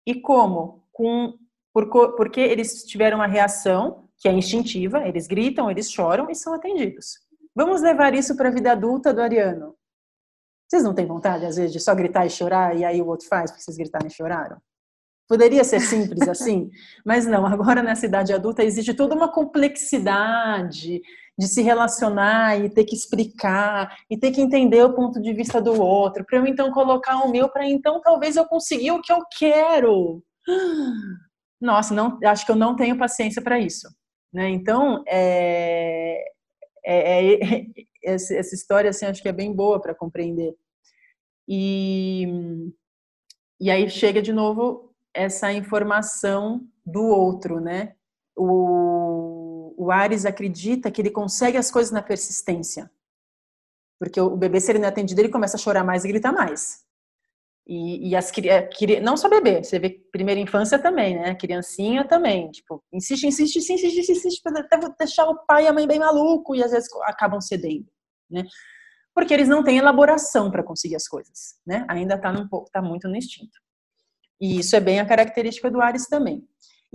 [0.05, 0.87] e como?
[0.91, 1.37] Com,
[1.73, 6.53] por, porque eles tiveram uma reação que é instintiva, eles gritam, eles choram e são
[6.53, 7.19] atendidos.
[7.55, 9.75] Vamos levar isso para a vida adulta do Ariano.
[10.67, 13.27] Vocês não têm vontade, às vezes, de só gritar e chorar e aí o outro
[13.27, 14.61] faz porque vocês gritaram e choraram?
[15.27, 16.69] Poderia ser simples assim,
[17.05, 17.45] mas não.
[17.45, 21.01] Agora, nessa idade adulta, existe toda uma complexidade
[21.37, 25.61] de se relacionar e ter que explicar e ter que entender o ponto de vista
[25.61, 29.11] do outro, para eu então colocar o meu, para então talvez eu conseguir o que
[29.11, 30.23] eu quero.
[31.61, 33.87] Nossa, não, acho que eu não tenho paciência para isso.
[34.33, 34.49] Né?
[34.49, 36.23] Então, é,
[36.85, 37.67] é, é,
[38.03, 40.55] essa história assim, acho que é bem boa para compreender.
[41.47, 42.27] E,
[43.59, 47.95] e aí chega de novo essa informação do outro, né?
[48.35, 48.86] O,
[49.77, 52.89] o Ares acredita que ele consegue as coisas na persistência.
[53.99, 56.31] Porque o bebê, se ele não é atendido, ele começa a chorar mais e gritar
[56.31, 56.83] mais.
[57.65, 58.31] E, e as
[59.03, 61.35] não só bebê, você vê primeira infância também, né?
[61.35, 65.85] Criancinha também, tipo, insiste, insiste, insiste, insiste, insiste, até deixar o pai e a mãe
[65.85, 67.85] bem maluco e às vezes acabam cedendo,
[68.31, 68.45] né?
[69.13, 71.85] Porque eles não têm elaboração para conseguir as coisas, né?
[71.89, 72.33] Ainda está
[72.71, 73.59] tá muito no instinto.
[74.39, 76.47] E isso é bem a característica do Ares também.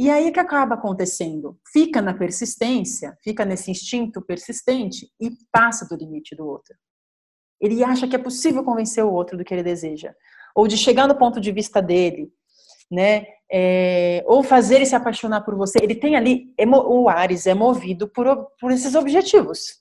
[0.03, 1.57] E aí o que acaba acontecendo?
[1.73, 6.75] Fica na persistência, fica nesse instinto persistente e passa do limite do outro.
[7.61, 10.13] Ele acha que é possível convencer o outro do que ele deseja,
[10.57, 12.33] ou de chegar no ponto de vista dele,
[12.91, 13.27] né?
[13.49, 15.79] É, ou fazer ele se apaixonar por você.
[15.81, 18.27] Ele tem ali, é o Ares é movido por,
[18.59, 19.81] por esses objetivos.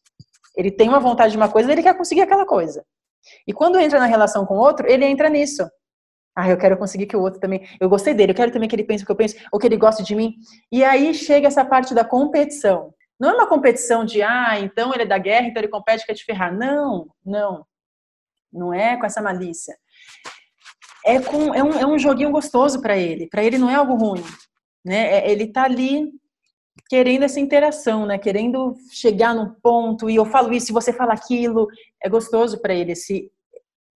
[0.56, 2.86] Ele tem uma vontade de uma coisa, ele quer conseguir aquela coisa.
[3.48, 5.68] E quando entra na relação com o outro, ele entra nisso.
[6.36, 7.68] Ah, eu quero conseguir que o outro também.
[7.80, 9.68] Eu gostei dele, eu quero também que ele pense o que eu penso, ou que
[9.68, 10.36] ele goste de mim.
[10.72, 12.94] E aí chega essa parte da competição.
[13.20, 16.14] Não é uma competição de, ah, então ele é da guerra, então ele compete, quer
[16.14, 16.56] te ferrar.
[16.56, 17.66] Não, não.
[18.52, 19.76] Não é com essa malícia.
[21.06, 23.28] é, com, é, um, é um joguinho gostoso para ele.
[23.28, 24.24] Para ele não é algo ruim,
[24.86, 25.20] né?
[25.20, 26.12] É, ele tá ali
[26.90, 28.18] querendo essa interação, né?
[28.18, 31.68] Querendo chegar num ponto e eu falo isso, e você fala aquilo,
[32.04, 33.32] é gostoso para ele esse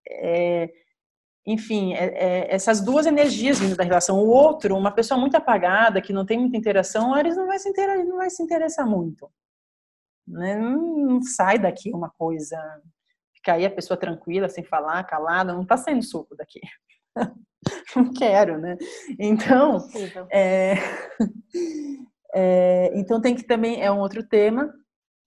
[0.08, 0.70] é,
[1.46, 4.18] enfim, é, é, essas duas energias vindo da relação.
[4.18, 7.68] O outro, uma pessoa muito apagada, que não tem muita interação, eles não vai se
[7.68, 9.30] interessar, não vai se interessar muito.
[10.26, 10.56] Né?
[10.56, 12.58] Não, não, sai daqui uma coisa,
[13.34, 16.60] fica aí a pessoa tranquila, sem falar, calada, não está saindo suco daqui.
[17.94, 18.78] não quero, né?
[19.18, 19.86] Então,
[20.30, 20.74] é,
[22.34, 24.72] é, então tem que também é um outro tema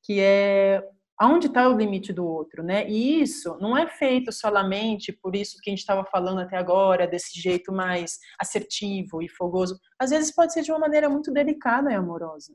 [0.04, 0.84] que é
[1.18, 2.88] aonde está o limite do outro, né?
[2.88, 7.08] E isso não é feito solamente por isso que a gente estava falando até agora,
[7.08, 9.80] desse jeito mais assertivo e fogoso.
[10.00, 12.54] Às vezes pode ser de uma maneira muito delicada e amorosa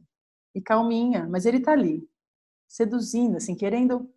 [0.55, 2.07] e calminha, mas ele está ali,
[2.69, 4.09] seduzindo, assim, querendo,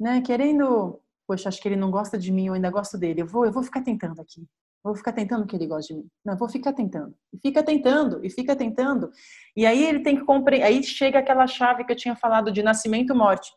[0.00, 0.22] né?
[0.22, 3.20] Querendo, poxa, acho que ele não gosta de mim, eu ainda gosto dele.
[3.20, 4.46] Eu vou, eu vou ficar tentando aqui.
[4.82, 6.08] Vou ficar tentando que ele goste de mim.
[6.24, 7.14] Não, vou ficar tentando.
[7.32, 9.10] E fica tentando, e fica tentando.
[9.56, 10.66] E aí ele tem que compreender.
[10.66, 13.50] Aí chega aquela chave que eu tinha falado de nascimento e morte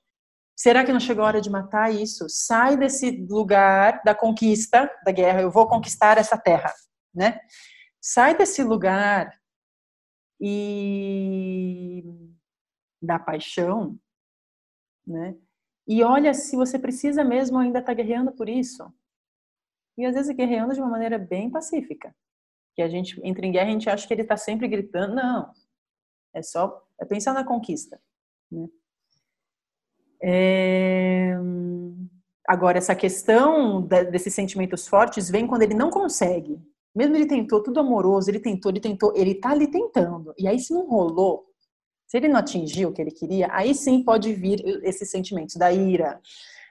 [0.57, 2.25] Será que não chegou a hora de matar isso?
[2.27, 6.73] Sai desse lugar da conquista, da guerra, eu vou conquistar essa terra,
[7.13, 7.39] né?
[8.01, 9.39] Sai desse lugar
[10.41, 12.03] e
[12.99, 13.99] da paixão,
[15.05, 15.37] né?
[15.87, 18.91] E olha se você precisa mesmo ainda estar tá guerreando por isso.
[19.95, 22.15] E às vezes guerreando de uma maneira bem pacífica.
[22.75, 25.13] Que a gente entra em guerra a gente acha que ele está sempre gritando.
[25.13, 25.53] Não.
[26.33, 28.01] É só é pensar na conquista.
[28.51, 28.67] Né?
[30.21, 31.35] É...
[32.47, 36.59] Agora, essa questão desses sentimentos fortes vem quando ele não consegue.
[36.95, 40.33] Mesmo ele tentou tudo amoroso, ele tentou, ele tentou, ele tá ali tentando.
[40.37, 41.45] E aí, se não rolou,
[42.07, 45.71] se ele não atingiu o que ele queria, aí sim pode vir esses sentimentos da
[45.71, 46.19] ira,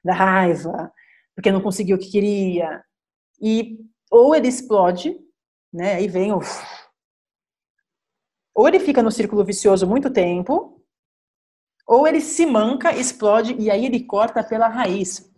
[0.02, 0.90] da raiva,
[1.34, 2.82] porque não conseguiu o que queria.
[3.40, 3.78] E
[4.10, 5.16] ou ele explode,
[5.72, 5.94] né?
[5.94, 6.40] Aí vem o
[8.54, 10.75] ou ele fica no círculo vicioso muito tempo,
[11.86, 15.32] ou ele se manca, explode e aí ele corta pela raiz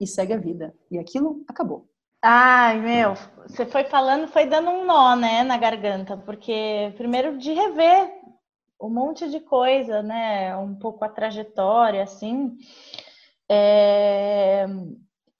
[0.00, 0.74] e segue a vida.
[0.90, 1.88] E aquilo acabou.
[2.22, 3.14] Ai, meu,
[3.46, 8.10] você foi falando, foi dando um nó, né, na garganta, porque primeiro de rever
[8.80, 12.56] um monte de coisa, né, um pouco a trajetória, assim,
[13.48, 14.66] é...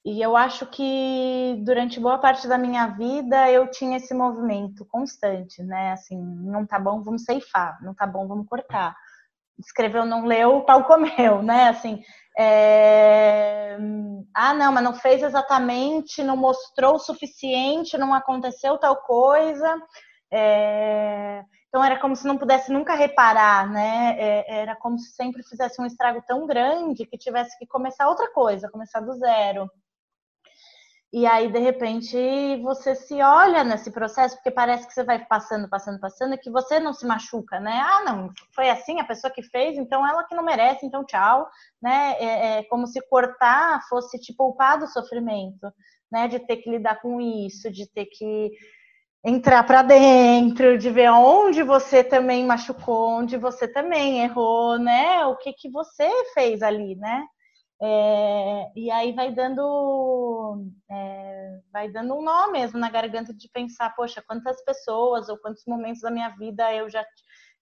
[0.05, 5.63] e eu acho que durante boa parte da minha vida eu tinha esse movimento constante,
[5.63, 8.97] né, assim, não tá bom, vamos ceifar, não tá bom, vamos cortar
[9.59, 11.69] escreveu, não leu, o pau comeu, né?
[11.69, 12.03] Assim,
[12.39, 13.77] é...
[14.35, 19.77] ah, não, mas não fez exatamente, não mostrou o suficiente, não aconteceu tal coisa.
[20.33, 21.43] É...
[21.69, 24.17] Então era como se não pudesse nunca reparar, né?
[24.19, 28.33] É, era como se sempre fizesse um estrago tão grande que tivesse que começar outra
[28.33, 29.69] coisa, começar do zero.
[31.11, 32.17] E aí, de repente,
[32.63, 36.51] você se olha nesse processo, porque parece que você vai passando, passando, passando, e que
[36.51, 37.81] você não se machuca, né?
[37.83, 41.49] Ah, não, foi assim, a pessoa que fez, então ela que não merece, então tchau,
[41.81, 42.15] né?
[42.19, 45.73] É, é como se cortar fosse te poupar do sofrimento,
[46.13, 46.29] né?
[46.29, 48.51] De ter que lidar com isso, de ter que
[49.25, 55.25] entrar para dentro, de ver onde você também machucou, onde você também errou, né?
[55.25, 57.25] O que que você fez ali, né?
[57.81, 63.95] É, e aí vai dando é, vai dando um nó mesmo na garganta de pensar,
[63.95, 67.05] poxa, quantas pessoas ou quantos momentos da minha vida eu já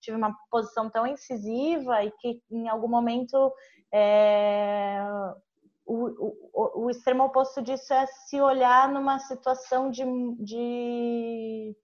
[0.01, 3.53] tive uma posição tão incisiva e que em algum momento
[3.93, 5.05] é,
[5.85, 6.07] o,
[6.53, 10.03] o, o, extremo oposto disso é se olhar numa situação de,
[10.39, 11.77] de,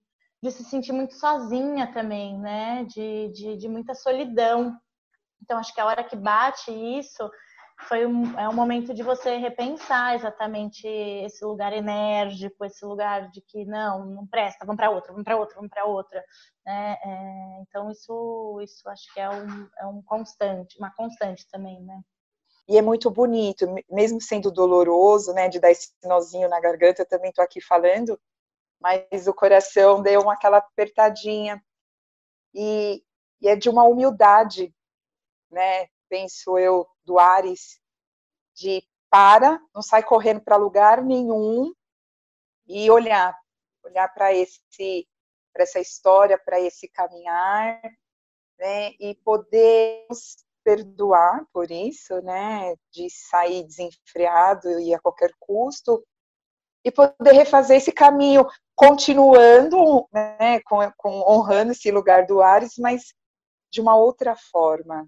[0.43, 2.85] de se sentir muito sozinha também, né?
[2.85, 4.77] De, de, de muita solidão.
[5.41, 7.31] Então, acho que a hora que bate isso
[7.89, 13.41] foi um, é um momento de você repensar exatamente esse lugar enérgico, esse lugar de
[13.41, 16.25] que não, não presta, vamos para outra, vamos para outra, vamos para outra.
[16.65, 16.99] Né?
[17.05, 22.01] É, então isso, isso acho que é um, é um constante, uma constante também, né?
[22.69, 27.31] E é muito bonito, mesmo sendo doloroso, né, de dar esse nozinho na garganta, também
[27.31, 28.19] estou aqui falando,
[28.81, 31.63] mas o coração deu uma, aquela apertadinha.
[32.55, 33.03] E,
[33.41, 34.73] e é de uma humildade,
[35.53, 37.81] né, penso eu, do Ares,
[38.55, 41.73] de para, não sai correndo para lugar nenhum
[42.67, 43.37] e olhar,
[43.85, 45.07] olhar para esse
[45.53, 47.79] para essa história, para esse caminhar,
[48.59, 50.07] né, e poder
[50.65, 56.03] perdoar por isso, né, de sair desenfreado e a qualquer custo,
[56.85, 63.13] e poder refazer esse caminho, continuando, né, com, com honrando esse lugar do Ares, mas
[63.71, 65.07] de uma outra forma,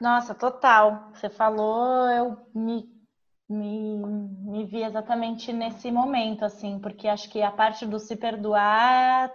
[0.00, 1.10] nossa, total.
[1.14, 2.84] Você falou, eu me,
[3.48, 9.30] me, me vi exatamente nesse momento, assim, porque acho que a parte do se perdoar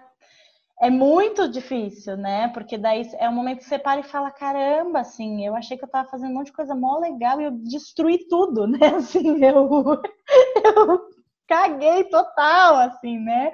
[0.81, 2.49] é muito difícil, né?
[2.49, 5.85] Porque daí é o momento que você para e fala, caramba, assim, eu achei que
[5.85, 8.79] eu tava fazendo um monte de coisa mó legal e eu destruí tudo, né?
[8.97, 9.69] Assim, eu,
[10.65, 11.14] eu
[11.47, 13.51] caguei total, assim, né?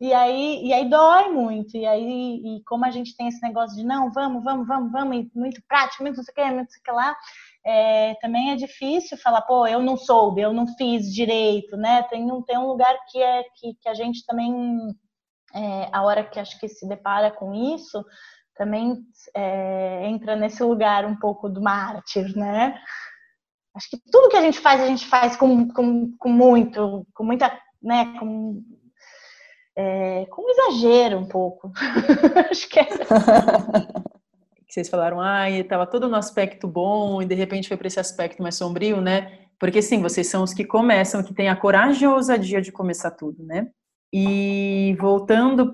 [0.00, 1.76] E aí, e aí dói muito.
[1.76, 5.26] E aí, e como a gente tem esse negócio de não, vamos, vamos, vamos, vamos,
[5.34, 7.16] muito prático, muito não sei o que, muito não sei o que lá,
[7.64, 12.02] é, também é difícil falar, pô, eu não soube, eu não fiz direito, né?
[12.04, 14.94] Tem tem um lugar que é que, que a gente também,
[15.54, 18.04] é, a hora que acho que se depara com isso,
[18.54, 18.96] também
[19.34, 22.78] é, entra nesse lugar um pouco do mártir, né?
[23.76, 27.24] Acho que tudo que a gente faz, a gente faz com, com, com muito, com
[27.24, 27.52] muita,
[27.82, 28.62] né, com
[29.76, 31.70] é, com exagero um pouco.
[32.50, 32.86] Acho que é.
[34.66, 38.42] Vocês falaram, ah, estava todo no aspecto bom e de repente foi para esse aspecto
[38.42, 39.46] mais sombrio, né?
[39.58, 42.72] Porque sim, vocês são os que começam, que têm a coragem e a ousadia de
[42.72, 43.68] começar tudo, né?
[44.12, 45.70] E voltando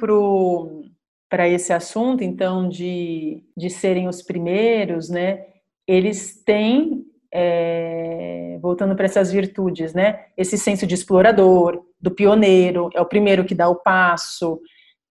[1.28, 5.46] para esse assunto, então, de, de serem os primeiros, né?
[5.86, 7.01] Eles têm
[7.32, 10.26] é, voltando para essas virtudes, né?
[10.36, 14.60] Esse senso de explorador, do pioneiro, é o primeiro que dá o passo,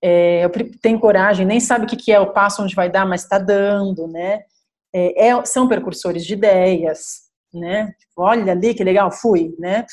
[0.03, 0.47] é,
[0.81, 4.07] tem coragem, nem sabe o que é o passo onde vai dar, mas está dando,
[4.07, 4.41] né?
[4.93, 7.21] É, é, são precursores de ideias,
[7.53, 7.93] né?
[8.15, 9.85] Olha ali que legal, fui, né?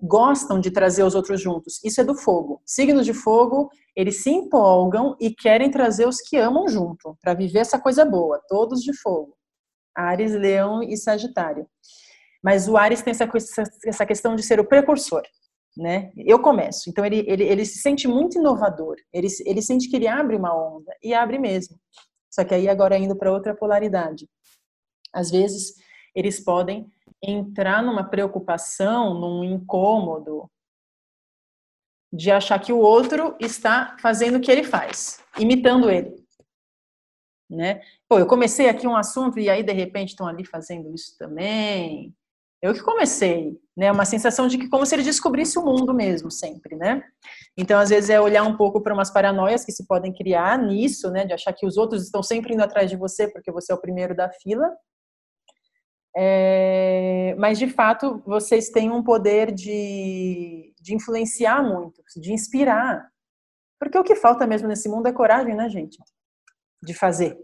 [0.00, 1.82] Gostam de trazer os outros juntos.
[1.82, 2.60] Isso é do fogo.
[2.66, 7.60] Signos de fogo, eles se empolgam e querem trazer os que amam junto, para viver
[7.60, 9.34] essa coisa boa, todos de fogo.
[9.94, 11.66] Ares, Leão e Sagitário.
[12.42, 13.28] Mas o Ares tem essa,
[13.86, 15.22] essa questão de ser o precursor,
[15.76, 16.12] né?
[16.16, 16.90] Eu começo.
[16.90, 18.96] Então ele, ele, ele se sente muito inovador.
[19.12, 21.78] Ele, ele sente que ele abre uma onda e abre mesmo.
[22.30, 24.28] Só que aí agora indo para outra polaridade.
[25.12, 25.74] Às vezes
[26.14, 26.92] eles podem
[27.22, 30.50] entrar numa preocupação, num incômodo
[32.12, 36.24] de achar que o outro está fazendo o que ele faz, imitando ele
[37.48, 37.80] né?
[38.08, 42.14] Pô, eu comecei aqui um assunto e aí de repente estão ali fazendo isso também.
[42.62, 43.92] Eu que comecei, né?
[43.92, 47.02] Uma sensação de que como se ele descobrisse o mundo mesmo, sempre, né?
[47.56, 51.10] Então, às vezes é olhar um pouco para umas paranoias que se podem criar nisso,
[51.10, 51.26] né?
[51.26, 53.80] De achar que os outros estão sempre indo atrás de você porque você é o
[53.80, 54.70] primeiro da fila.
[56.16, 63.06] É, mas de fato vocês têm um poder de, de influenciar muito, de inspirar.
[63.78, 65.98] Porque o que falta mesmo nesse mundo é coragem, né, gente?
[66.84, 67.36] de fazer.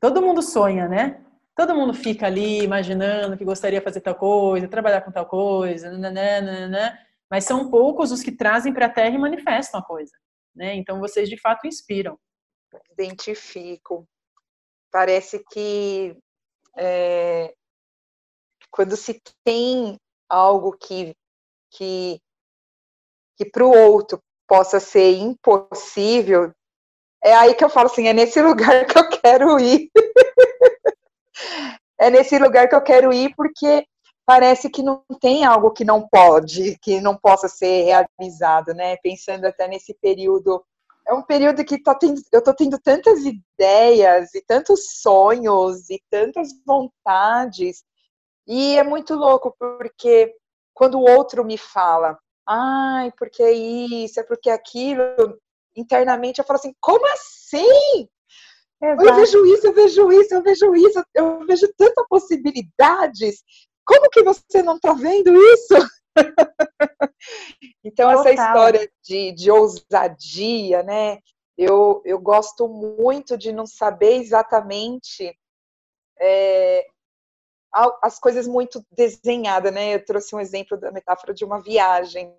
[0.00, 1.24] Todo mundo sonha, né?
[1.56, 5.90] Todo mundo fica ali imaginando que gostaria de fazer tal coisa, trabalhar com tal coisa,
[5.90, 6.96] nananana,
[7.30, 10.12] mas são poucos os que trazem para a Terra e manifestam a coisa.
[10.54, 10.76] Né?
[10.76, 12.18] Então vocês de fato inspiram.
[12.92, 14.06] Identifico.
[14.90, 16.16] Parece que
[16.76, 17.52] é,
[18.70, 21.14] quando se tem algo que,
[21.72, 22.20] que,
[23.36, 26.52] que para o outro possa ser impossível,
[27.22, 29.90] é aí que eu falo assim, é nesse lugar que eu quero ir.
[31.98, 33.86] é nesse lugar que eu quero ir porque
[34.26, 38.96] parece que não tem algo que não pode, que não possa ser realizado, né?
[38.98, 40.62] Pensando até nesse período,
[41.06, 45.98] é um período que tá tendo, eu tô tendo tantas ideias e tantos sonhos e
[46.10, 47.82] tantas vontades.
[48.46, 50.34] E é muito louco porque
[50.74, 55.38] quando o outro me fala, ai, porque isso, é porque aquilo,
[55.76, 58.08] internamente eu falo assim, como assim?
[58.80, 59.02] Exato.
[59.04, 63.42] Eu vejo isso, eu vejo isso, eu vejo isso, eu vejo tantas possibilidades.
[63.84, 65.74] Como que você não está vendo isso?
[67.82, 68.20] então, Total.
[68.20, 71.18] essa história de, de ousadia, né?
[71.56, 75.36] Eu, eu gosto muito de não saber exatamente
[76.20, 76.86] é,
[78.02, 79.94] as coisas muito desenhadas, né?
[79.94, 82.32] Eu trouxe um exemplo da metáfora de uma viagem.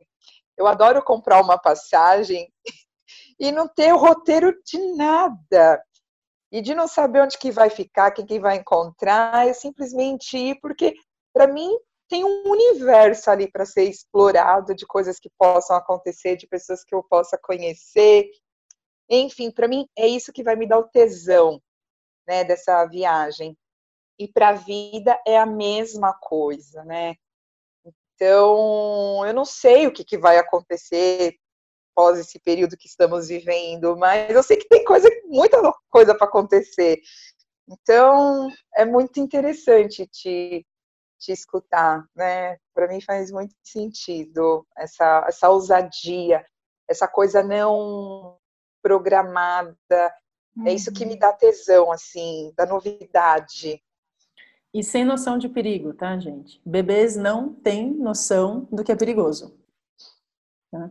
[0.57, 2.51] Eu adoro comprar uma passagem
[3.39, 5.81] e não ter o roteiro de nada.
[6.51, 10.59] E de não saber onde que vai ficar, quem que vai encontrar, é simplesmente ir,
[10.59, 10.95] porque
[11.31, 11.71] para mim
[12.09, 16.93] tem um universo ali para ser explorado de coisas que possam acontecer, de pessoas que
[16.93, 18.29] eu possa conhecer.
[19.07, 21.61] Enfim, para mim é isso que vai me dar o tesão,
[22.27, 23.55] né, dessa viagem.
[24.17, 27.15] E para a vida é a mesma coisa, né?
[28.15, 31.37] Então, eu não sei o que, que vai acontecer
[31.99, 35.57] após esse período que estamos vivendo, mas eu sei que tem coisa, muita
[35.89, 37.01] coisa para acontecer.
[37.67, 40.65] Então, é muito interessante te,
[41.19, 42.57] te escutar, né?
[42.73, 46.45] Para mim faz muito sentido essa, essa ousadia,
[46.87, 48.37] essa coisa não
[48.81, 49.75] programada.
[50.55, 50.67] Uhum.
[50.67, 51.19] É isso que me uhum.
[51.19, 53.83] dá tesão, assim, da novidade.
[54.73, 56.61] E sem noção de perigo, tá, gente?
[56.65, 59.59] Bebês não têm noção do que é perigoso.
[60.71, 60.89] Tá?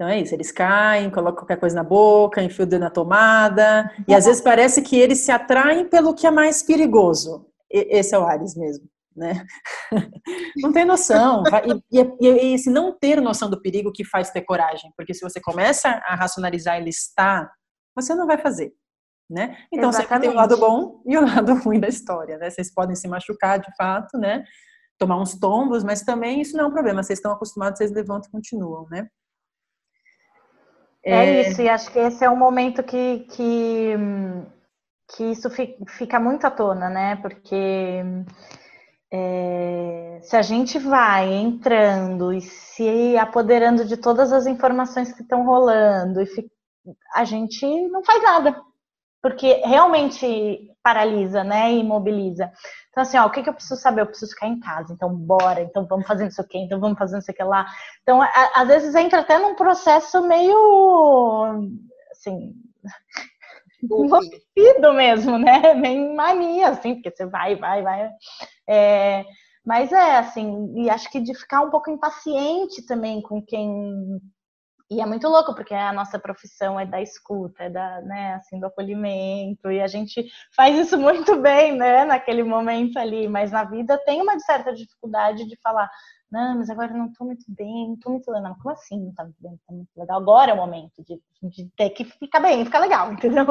[0.00, 3.94] Então é isso, eles caem, colocam qualquer coisa na boca, enfiam o dedo na tomada,
[4.08, 7.46] e às vezes parece que eles se atraem pelo que é mais perigoso.
[7.70, 9.44] Esse é o Ares mesmo, né?
[10.56, 11.42] Não tem noção.
[11.92, 15.20] E, e, e esse não ter noção do perigo que faz ter coragem, porque se
[15.20, 17.52] você começa a racionalizar e listar,
[17.94, 18.72] você não vai fazer.
[19.28, 19.58] Né?
[19.70, 20.08] Então Exatamente.
[20.08, 22.48] sempre tem o lado bom e o lado ruim da história, né?
[22.48, 24.44] Vocês podem se machucar de fato, né?
[24.98, 27.02] Tomar uns tombos, mas também isso não é um problema.
[27.02, 29.06] Vocês estão acostumados, vocês levantam e continuam, né?
[31.04, 33.94] É, é isso, e acho que esse é um momento que, que,
[35.16, 37.16] que isso fica muito à tona, né?
[37.16, 38.02] Porque
[39.12, 45.44] é, se a gente vai entrando e se apoderando de todas as informações que estão
[45.44, 46.26] rolando, e
[47.14, 48.62] a gente não faz nada,
[49.22, 51.72] porque realmente paralisa, né?
[51.72, 52.50] E imobiliza.
[52.90, 54.02] Então, assim, ó, o que, que eu preciso saber?
[54.02, 57.18] Eu preciso ficar em casa, então bora, então vamos fazer isso aqui, então vamos fazer
[57.18, 57.66] isso aqui lá.
[58.02, 61.70] Então, a, às vezes entra até num processo meio
[62.12, 62.54] assim.
[63.82, 65.72] enlouquecido mesmo, né?
[65.74, 68.10] Meio mania, assim, porque você vai, vai, vai.
[68.68, 69.24] É,
[69.64, 74.20] mas é assim, e acho que de ficar um pouco impaciente também com quem
[74.90, 78.58] e é muito louco, porque a nossa profissão é da escuta, é da, né, assim,
[78.58, 83.62] do acolhimento, e a gente faz isso muito bem, né, naquele momento ali, mas na
[83.62, 85.88] vida tem uma certa dificuldade de falar,
[86.30, 88.56] não, mas agora não tô muito bem, não tô muito legal.
[88.62, 90.20] Como assim não tá muito bem, não tá muito legal?
[90.20, 93.46] Agora é o momento de, de ter que ficar bem, ficar legal, entendeu?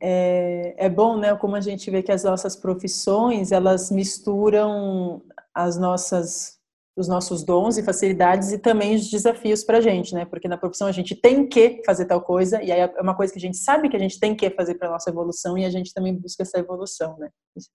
[0.00, 5.76] é, é bom, né, como a gente vê que as nossas profissões, elas misturam as
[5.76, 6.55] nossas
[6.96, 10.24] os nossos dons e facilidades e também os desafios para a gente, né?
[10.24, 13.30] Porque na profissão a gente tem que fazer tal coisa e aí é uma coisa
[13.30, 15.70] que a gente sabe que a gente tem que fazer para nossa evolução e a
[15.70, 17.28] gente também busca essa evolução, né?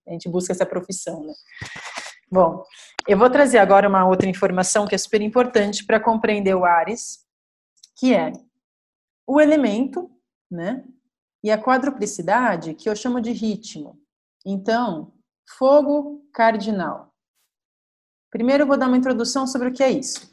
[0.08, 1.34] A gente busca essa profissão, né?
[2.32, 2.64] Bom,
[3.08, 7.20] eu vou trazer agora uma outra informação que é super importante para compreender o Ares,
[7.98, 8.32] que é
[9.28, 10.10] o elemento,
[10.50, 10.84] né?
[11.44, 14.00] E a quadruplicidade, que eu chamo de ritmo.
[14.46, 15.14] Então,
[15.58, 17.11] fogo cardinal.
[18.32, 20.32] Primeiro eu vou dar uma introdução sobre o que é isso.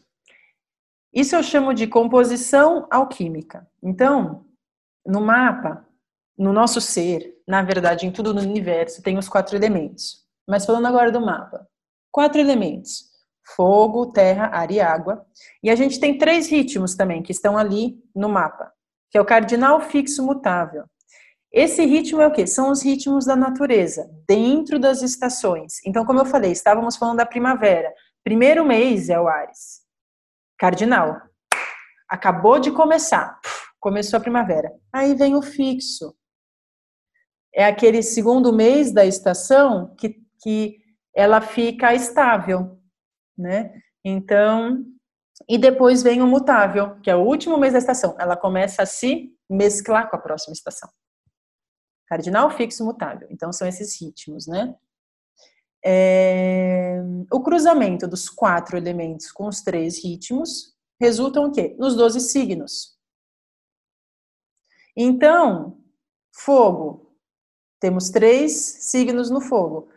[1.13, 3.69] Isso eu chamo de composição alquímica.
[3.83, 4.47] Então,
[5.05, 5.85] no mapa,
[6.39, 10.25] no nosso ser, na verdade, em tudo no universo, tem os quatro elementos.
[10.47, 11.67] Mas falando agora do mapa,
[12.13, 13.05] quatro elementos:
[13.57, 15.27] fogo, terra, ar e água.
[15.63, 18.73] E a gente tem três ritmos também que estão ali no mapa,
[19.11, 20.85] que é o cardinal fixo mutável.
[21.53, 22.47] Esse ritmo é o quê?
[22.47, 25.79] São os ritmos da natureza, dentro das estações.
[25.85, 27.93] Então, como eu falei, estávamos falando da primavera.
[28.23, 29.83] Primeiro mês é o Ares.
[30.59, 31.21] Cardinal.
[32.09, 33.41] Acabou de começar.
[33.81, 34.71] Começou a primavera.
[34.93, 36.15] Aí vem o fixo.
[37.55, 40.79] É aquele segundo mês da estação que, que
[41.15, 42.79] ela fica estável,
[43.37, 43.73] né?
[44.05, 44.85] Então,
[45.49, 48.15] e depois vem o mutável, que é o último mês da estação.
[48.19, 50.91] Ela começa a se mesclar com a próxima estação.
[52.09, 53.29] Cardinal, fixo, mutável.
[53.31, 54.75] Então, são esses ritmos, né?
[55.85, 57.03] É...
[57.31, 61.77] O cruzamento dos quatro elementos com os três ritmos resultam o quê?
[61.79, 62.99] Nos 12 signos.
[64.97, 65.79] Então,
[66.35, 67.15] fogo.
[67.81, 69.89] Temos três signos no fogo.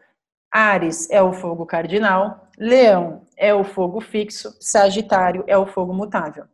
[0.51, 6.45] Ares é o fogo cardinal, Leão é o fogo fixo, Sagitário é o fogo mutável.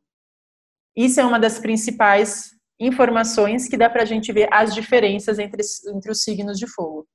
[0.95, 5.61] Isso é uma das principais informações que dá para a gente ver as diferenças entre,
[5.93, 7.07] entre os signos de fogo.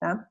[0.00, 0.26] Tá?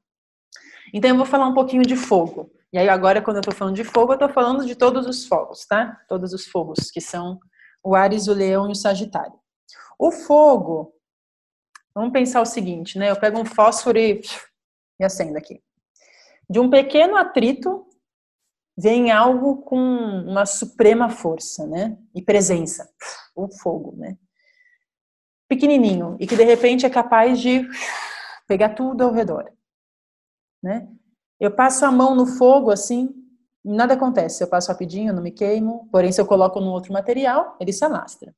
[0.93, 2.51] Então, eu vou falar um pouquinho de fogo.
[2.71, 5.25] E aí, agora, quando eu estou falando de fogo, eu estou falando de todos os
[5.25, 6.01] fogos, tá?
[6.07, 7.39] Todos os fogos, que são
[7.83, 9.39] o Ares, o Leão e o Sagitário.
[9.97, 10.93] O fogo,
[11.93, 13.09] vamos pensar o seguinte, né?
[13.09, 14.21] Eu pego um fósforo e,
[14.99, 15.61] e acendo aqui.
[16.49, 17.87] De um pequeno atrito,
[18.77, 21.97] vem algo com uma suprema força, né?
[22.13, 22.89] E presença,
[23.35, 24.17] o fogo, né?
[25.47, 27.67] Pequenininho e que de repente é capaz de
[28.47, 29.51] pegar tudo ao redor,
[30.63, 30.87] né?
[31.39, 33.13] Eu passo a mão no fogo assim,
[33.63, 34.43] nada acontece.
[34.43, 35.87] Eu passo rapidinho, não me queimo.
[35.91, 38.33] Porém, se eu coloco num outro material, ele se alastra.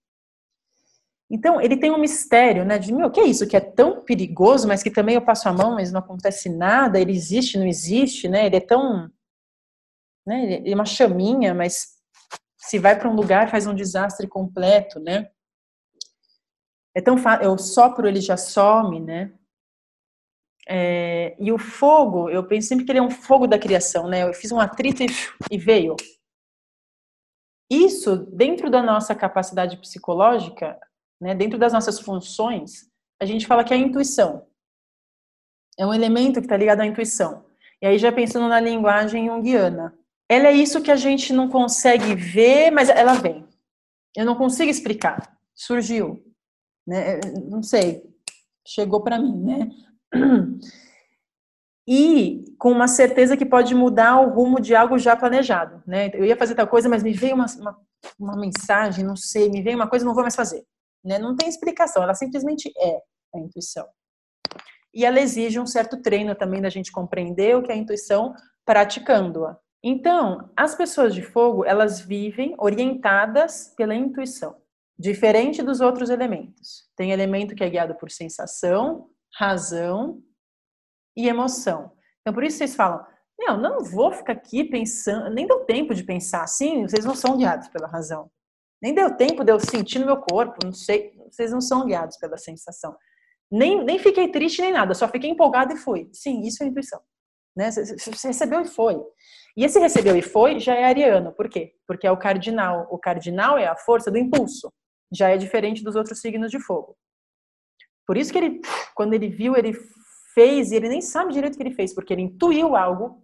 [1.32, 2.80] Então, ele tem um mistério, né?
[2.80, 5.54] De, meu, que é isso que é tão perigoso, mas que também eu passo a
[5.54, 7.00] mão, mas não acontece nada.
[7.00, 8.48] Ele existe, não existe, né?
[8.48, 9.10] Ele é tão.
[10.26, 10.54] Né?
[10.54, 12.00] Ele é uma chaminha, mas
[12.58, 15.30] se vai para um lugar faz um desastre completo, né?
[17.00, 19.32] É tão fácil, eu sopro, ele já some, né?
[20.68, 24.24] É, e o fogo, eu penso sempre que ele é um fogo da criação, né?
[24.24, 25.08] Eu fiz um atrito e,
[25.50, 25.96] e veio.
[27.70, 30.80] Isso, dentro da nossa capacidade psicológica,
[31.22, 32.90] né, dentro das nossas funções,
[33.22, 34.48] a gente fala que é a intuição.
[35.78, 37.46] É um elemento que está ligado à intuição.
[37.82, 39.98] E aí, já pensando na linguagem junguiana,
[40.28, 43.48] ela é isso que a gente não consegue ver, mas ela vem.
[44.16, 45.38] Eu não consigo explicar.
[45.56, 46.24] Surgiu.
[46.90, 47.20] Né?
[47.48, 48.04] Não sei.
[48.68, 49.70] Chegou para mim, né?
[51.92, 56.12] E com uma certeza que pode mudar o rumo de algo já planejado, né?
[56.14, 57.78] Eu ia fazer tal coisa, mas me veio uma, uma,
[58.20, 60.64] uma mensagem, não sei, me veio uma coisa, não vou mais fazer.
[61.04, 61.18] Né?
[61.18, 63.02] Não tem explicação, ela simplesmente é
[63.34, 63.88] a intuição.
[64.94, 68.36] E ela exige um certo treino também da gente compreender o que é a intuição
[68.64, 69.58] praticando-a.
[69.84, 74.56] Então, as pessoas de fogo, elas vivem orientadas pela intuição,
[75.00, 76.90] diferente dos outros elementos.
[76.96, 80.22] Tem elemento que é guiado por sensação, razão
[81.16, 81.92] e emoção.
[82.22, 83.06] Então, por isso vocês falam,
[83.40, 87.38] não, não vou ficar aqui pensando, nem deu tempo de pensar assim, vocês não são
[87.38, 88.30] guiados pela razão.
[88.82, 92.18] Nem deu tempo de eu sentir no meu corpo, não sei, vocês não são guiados
[92.18, 92.96] pela sensação.
[93.50, 96.10] Nem, nem fiquei triste nem nada, só fiquei empolgada e fui.
[96.14, 97.02] Sim, isso é intuição.
[97.56, 97.72] Né?
[97.72, 99.02] Você recebeu e foi.
[99.58, 101.34] E esse recebeu e foi já é ariano.
[101.34, 101.74] Por quê?
[101.88, 102.88] Porque é o cardinal.
[102.92, 104.72] O cardinal é a força do impulso.
[105.12, 106.96] Já é diferente dos outros signos de fogo.
[108.06, 108.62] Por isso que ele,
[108.96, 109.74] quando ele viu, ele
[110.34, 113.24] fez, e ele nem sabe direito o que ele fez, porque ele intuiu algo.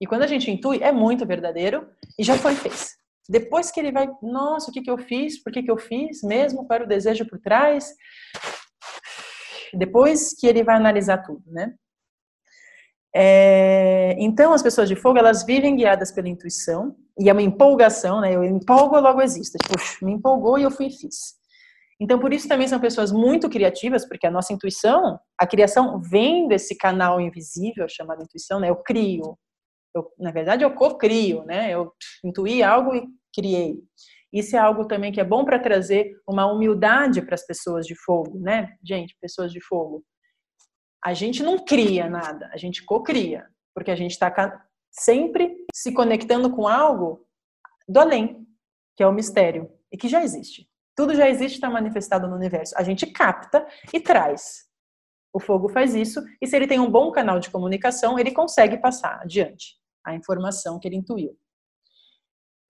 [0.00, 2.96] E quando a gente intui, é muito verdadeiro, e já foi fez.
[3.28, 5.42] Depois que ele vai, nossa, o que, que eu fiz?
[5.42, 6.66] Por que, que eu fiz mesmo?
[6.66, 7.94] Qual era o desejo por trás?
[9.72, 11.74] Depois que ele vai analisar tudo, né?
[13.14, 18.20] É, então, as pessoas de fogo, elas vivem guiadas pela intuição, e é uma empolgação,
[18.20, 18.34] né?
[18.34, 19.58] Eu empolgo, logo existo.
[19.58, 21.34] Tipo, me empolgou e eu fui e fiz.
[22.00, 26.48] Então, por isso também são pessoas muito criativas, porque a nossa intuição, a criação vem
[26.48, 28.70] desse canal invisível chamado intuição, né?
[28.70, 29.38] Eu crio.
[29.94, 31.70] Eu, na verdade, eu co-crio, né?
[31.70, 31.92] Eu
[32.24, 33.76] intuí algo e criei.
[34.32, 37.94] Isso é algo também que é bom para trazer uma humildade para as pessoas de
[37.94, 38.74] fogo, né?
[38.82, 40.02] Gente, pessoas de fogo
[41.04, 46.50] a gente não cria nada, a gente cocria, porque a gente está sempre se conectando
[46.50, 47.26] com algo
[47.88, 48.46] do além,
[48.94, 50.68] que é o mistério, e que já existe.
[50.94, 52.74] Tudo já existe, está manifestado no universo.
[52.76, 54.66] A gente capta e traz.
[55.32, 58.76] O fogo faz isso, e se ele tem um bom canal de comunicação, ele consegue
[58.76, 61.36] passar adiante a informação que ele intuiu.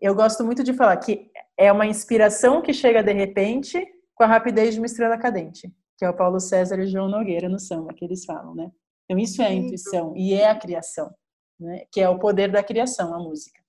[0.00, 3.84] Eu gosto muito de falar que é uma inspiração que chega de repente
[4.14, 5.72] com a rapidez de uma estrela cadente
[6.02, 8.72] que é o Paulo César e o João Nogueira no samba, que eles falam, né?
[9.04, 11.14] Então, isso é a intuição e é a criação,
[11.62, 11.84] né?
[11.90, 13.60] Que é o poder da criação, a música.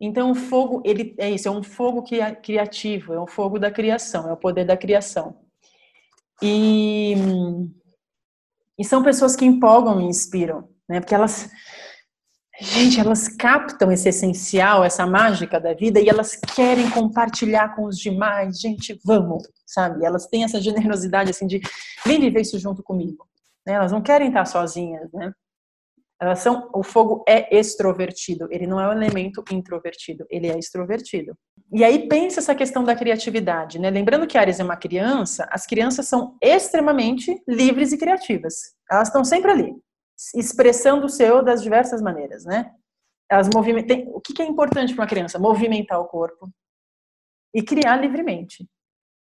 [0.00, 2.04] Então, o fogo, ele é isso, é um fogo
[2.42, 5.38] criativo, é um fogo da criação, é o poder da criação.
[6.42, 7.14] E,
[8.78, 11.00] e são pessoas que empolgam e inspiram, né?
[11.00, 11.50] Porque elas
[12.60, 17.98] Gente, elas captam esse essencial, essa mágica da vida e elas querem compartilhar com os
[17.98, 18.60] demais.
[18.60, 20.04] Gente, vamos, sabe?
[20.04, 21.60] Elas têm essa generosidade assim de
[22.06, 23.26] vem viver isso junto comigo.
[23.66, 23.72] Né?
[23.72, 25.34] Elas não querem estar sozinhas, né?
[26.24, 31.36] Elas são, o fogo é extrovertido, ele não é um elemento introvertido, ele é extrovertido.
[31.70, 33.90] E aí pensa essa questão da criatividade, né?
[33.90, 38.54] Lembrando que Ares é uma criança, as crianças são extremamente livres e criativas.
[38.90, 39.76] Elas estão sempre ali
[40.34, 42.72] expressando o seu das diversas maneiras, né?
[43.30, 44.08] Elas movimentam.
[44.14, 45.38] O que é importante para uma criança?
[45.38, 46.48] Movimentar o corpo
[47.54, 48.66] e criar livremente,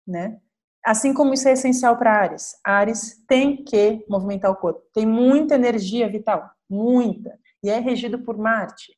[0.06, 0.38] né?
[0.86, 2.56] Assim como isso é essencial para Ares.
[2.64, 4.82] Ares tem que movimentar o corpo.
[4.94, 8.98] Tem muita energia vital, muita, e é regido por Marte,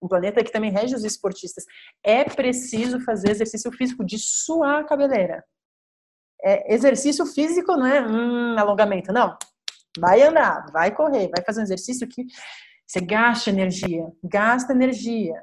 [0.00, 1.64] um planeta que também rege os esportistas.
[2.02, 5.44] É preciso fazer exercício físico de suar a cabeleira.
[6.44, 9.36] É, exercício físico não é hum, alongamento, não.
[9.98, 12.26] Vai andar, vai correr, vai fazer um exercício que
[12.86, 15.42] você gasta energia, gasta energia.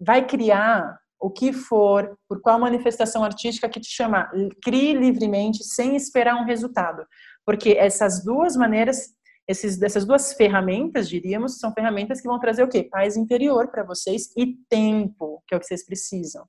[0.00, 4.30] Vai criar o que for, por qual manifestação artística que te chamar.
[4.62, 7.06] Crie livremente, sem esperar um resultado.
[7.46, 9.14] Porque essas duas maneiras,
[9.48, 12.82] esses, dessas duas ferramentas, diríamos, são ferramentas que vão trazer o quê?
[12.82, 16.46] Paz interior para vocês e tempo, que é o que vocês precisam.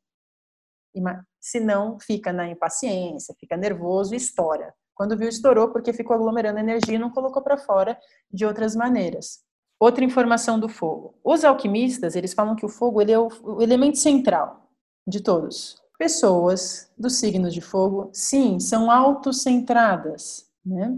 [1.40, 4.74] Se não, fica na impaciência, fica nervoso e estoura.
[4.96, 8.00] Quando viu, estourou porque ficou aglomerando energia e não colocou para fora
[8.32, 9.45] de outras maneiras.
[9.80, 11.20] Outra informação do fogo.
[11.24, 14.70] Os alquimistas, eles falam que o fogo ele é o, o elemento central
[15.08, 15.82] de todos.
[15.98, 20.98] Pessoas do signo de fogo, sim, são autocentradas, né?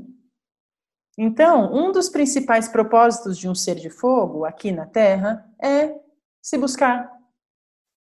[1.17, 5.99] Então, um dos principais propósitos de um ser de fogo aqui na Terra é
[6.41, 7.11] se buscar,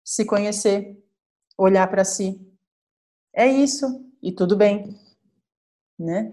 [0.06, 0.96] se conhecer,
[1.58, 2.40] olhar para si.
[3.34, 4.96] É isso, e tudo bem
[6.00, 6.32] né?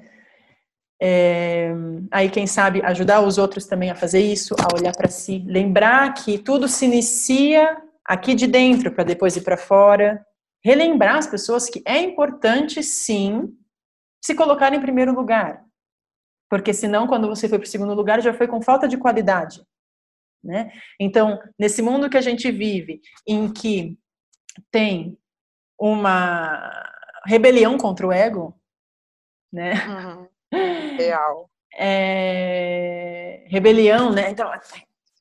[1.01, 1.73] É,
[2.11, 6.15] aí, quem sabe, ajudar os outros também a fazer isso, a olhar para si, lembrar
[6.15, 10.25] que tudo se inicia aqui de dentro para depois ir para fora.
[10.65, 13.55] Relembrar as pessoas que é importante, sim,
[14.25, 15.65] se colocar em primeiro lugar.
[16.49, 19.65] Porque senão, quando você foi para o segundo lugar, já foi com falta de qualidade.
[20.43, 20.73] Né?
[21.01, 23.99] Então, nesse mundo que a gente vive, em que
[24.71, 25.19] tem
[25.79, 26.73] uma
[27.27, 28.59] rebelião contra o ego,
[29.53, 29.73] né?
[29.87, 30.29] Uhum.
[30.99, 31.51] Real.
[31.79, 33.45] É...
[33.49, 34.31] Rebelião, né?
[34.31, 34.51] Então,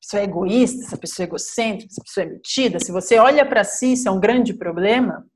[0.06, 2.78] pessoa é egoísta, essa pessoa é egocêntrica, essa pessoa é metida.
[2.78, 5.26] Se você olha para si, isso é um grande problema.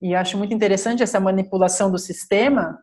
[0.00, 2.78] E acho muito interessante essa manipulação do sistema,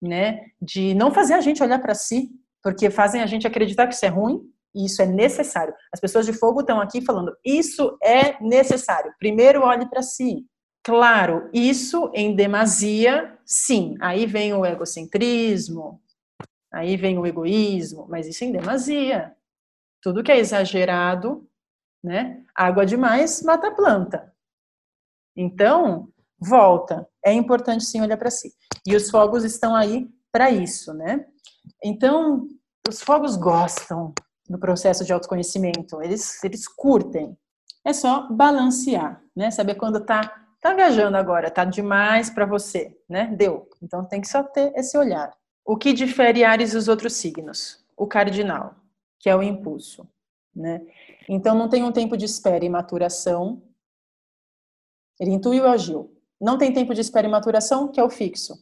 [0.00, 0.40] né?
[0.62, 2.30] De não fazer a gente olhar para si,
[2.62, 4.40] porque fazem a gente acreditar que isso é ruim
[4.72, 5.74] e isso é necessário.
[5.92, 9.12] As pessoas de fogo estão aqui falando, isso é necessário.
[9.18, 10.44] Primeiro olhe para si.
[10.86, 13.96] Claro, isso em demasia, sim.
[14.00, 16.00] Aí vem o egocentrismo,
[16.72, 19.34] aí vem o egoísmo, mas isso em demasia.
[20.00, 21.44] Tudo que é exagerado,
[22.04, 22.40] né?
[22.54, 24.32] Água demais mata a planta.
[25.34, 26.08] Então,
[26.38, 27.08] volta.
[27.24, 28.54] É importante sim olhar para si.
[28.86, 31.26] E os fogos estão aí para isso, né?
[31.82, 32.46] Então,
[32.88, 34.14] os fogos gostam
[34.48, 36.00] no processo de autoconhecimento.
[36.00, 37.36] Eles, eles curtem.
[37.84, 39.50] É só balancear, né?
[39.50, 43.26] Saber quando tá tá viajando agora, tá demais para você, né?
[43.36, 43.68] Deu.
[43.82, 45.32] Então tem que só ter esse olhar.
[45.64, 47.84] O que difere Ares dos outros signos?
[47.96, 48.74] O cardinal,
[49.18, 50.08] que é o impulso,
[50.54, 50.80] né?
[51.28, 53.62] Então não tem um tempo de espera e maturação.
[55.18, 56.12] Ele intuiu e agiu.
[56.40, 58.54] Não tem tempo de espera e maturação, que é o fixo.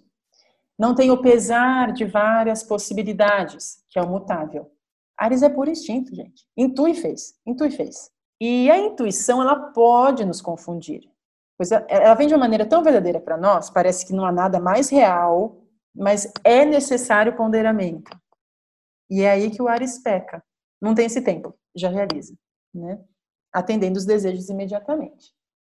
[0.78, 4.70] Não tem o pesar de várias possibilidades, que é o mutável.
[5.16, 6.46] Ares é puro instinto, gente.
[6.56, 8.10] Intui e fez, intui fez.
[8.40, 11.08] E a intuição, ela pode nos confundir.
[11.56, 14.58] Pois ela vem de uma maneira tão verdadeira para nós, parece que não há nada
[14.58, 15.62] mais real,
[15.94, 18.10] mas é necessário ponderamento.
[19.08, 20.42] E é aí que o Ares peca.
[20.80, 22.34] Não tem esse tempo, já realiza,
[22.74, 23.02] né?
[23.52, 25.32] Atendendo os desejos imediatamente.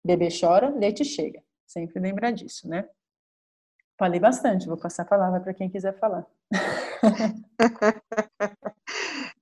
[0.03, 1.43] Bebê chora, leite chega.
[1.67, 2.87] Sempre lembrar disso, né?
[3.97, 6.25] Falei bastante, vou passar a palavra para quem quiser falar.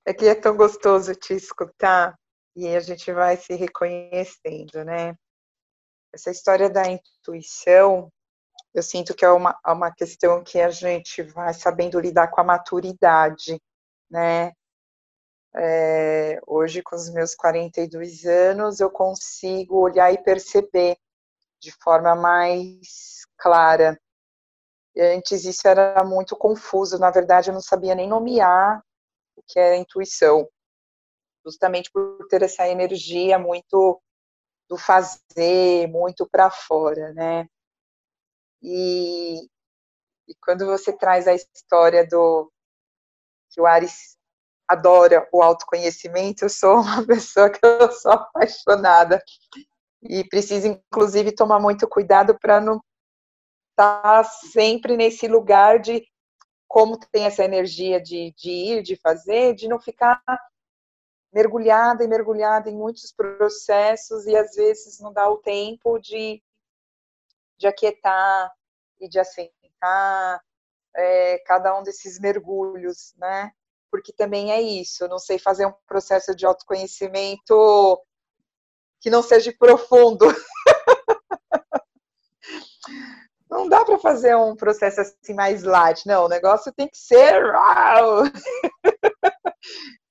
[0.06, 2.14] É que é tão gostoso te escutar
[2.54, 5.16] e a gente vai se reconhecendo, né?
[6.14, 8.08] Essa história da intuição,
[8.72, 12.40] eu sinto que é uma, é uma questão que a gente vai sabendo lidar com
[12.40, 13.60] a maturidade,
[14.08, 14.52] né?
[15.56, 20.96] É, hoje, com os meus 42 anos, eu consigo olhar e perceber
[21.60, 24.00] de forma mais clara.
[24.96, 28.80] Antes isso era muito confuso, na verdade eu não sabia nem nomear
[29.34, 30.48] o que é intuição,
[31.44, 34.00] justamente por ter essa energia muito
[34.68, 37.46] do fazer, muito para fora, né?
[38.62, 39.42] E,
[40.26, 42.50] e quando você traz a história do
[43.50, 44.16] que o Ares
[44.66, 49.22] adora o autoconhecimento, eu sou uma pessoa que eu sou apaixonada
[50.02, 52.80] e preciso inclusive tomar muito cuidado para não
[53.70, 56.06] estar tá sempre nesse lugar de
[56.66, 60.20] como tem essa energia de, de ir, de fazer, de não ficar
[61.34, 66.40] mergulhada e mergulhada em muitos processos e às vezes não dá o tempo de,
[67.58, 68.52] de aquietar
[69.00, 70.40] e de assentar
[70.94, 73.50] é, cada um desses mergulhos, né?
[73.90, 78.00] Porque também é isso, não sei fazer um processo de autoconhecimento
[79.00, 80.26] que não seja profundo.
[83.50, 87.42] não dá para fazer um processo assim mais light, não, o negócio tem que ser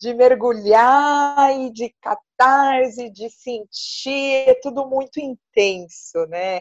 [0.04, 6.60] de mergulhar e de catarse, de sentir, é tudo muito intenso, né?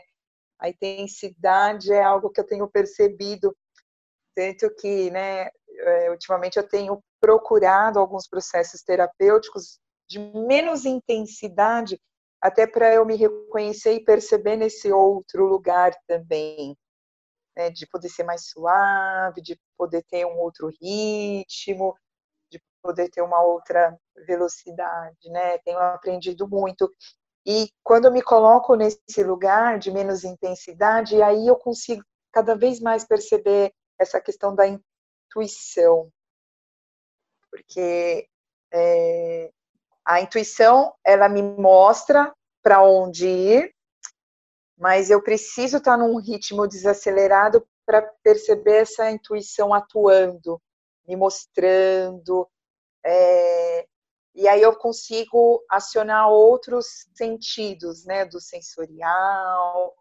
[0.60, 3.52] A intensidade é algo que eu tenho percebido,
[4.32, 12.00] tanto que, né, é, ultimamente eu tenho procurado alguns processos terapêuticos de menos intensidade,
[12.40, 16.78] até para eu me reconhecer e perceber nesse outro lugar também,
[17.56, 21.96] né, de poder ser mais suave, de poder ter um outro ritmo,
[22.82, 25.58] poder ter uma outra velocidade, né?
[25.58, 26.90] Tenho aprendido muito.
[27.46, 32.02] E quando eu me coloco nesse lugar de menos intensidade, aí eu consigo
[32.32, 36.10] cada vez mais perceber essa questão da intuição.
[37.50, 38.26] Porque
[38.72, 39.50] é,
[40.04, 43.74] a intuição, ela me mostra para onde ir,
[44.76, 50.60] mas eu preciso estar num ritmo desacelerado para perceber essa intuição atuando,
[51.06, 52.48] me mostrando,
[53.04, 53.86] é,
[54.34, 59.94] e aí eu consigo acionar outros sentidos, né, do sensorial,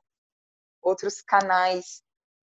[0.81, 2.01] outros canais.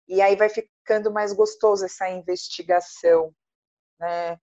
[0.09, 3.33] E aí vai ficando mais gostoso essa investigação,
[4.01, 4.39] né?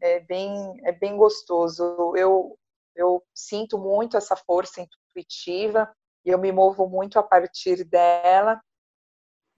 [0.00, 2.14] É bem, é bem gostoso.
[2.16, 2.58] Eu,
[2.94, 8.60] eu sinto muito essa força intuitiva e eu me movo muito a partir dela.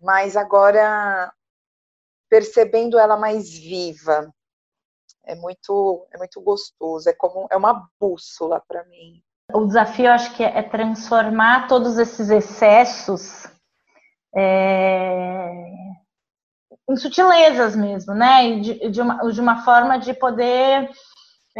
[0.00, 1.32] Mas agora
[2.28, 4.30] percebendo ela mais viva.
[5.28, 9.22] É muito, é muito gostoso, é como é uma bússola para mim.
[9.52, 13.46] O desafio, acho que é transformar todos esses excessos
[14.34, 15.50] é,
[16.88, 18.58] em sutilezas mesmo, né?
[18.58, 20.90] De, de, uma, de uma forma de poder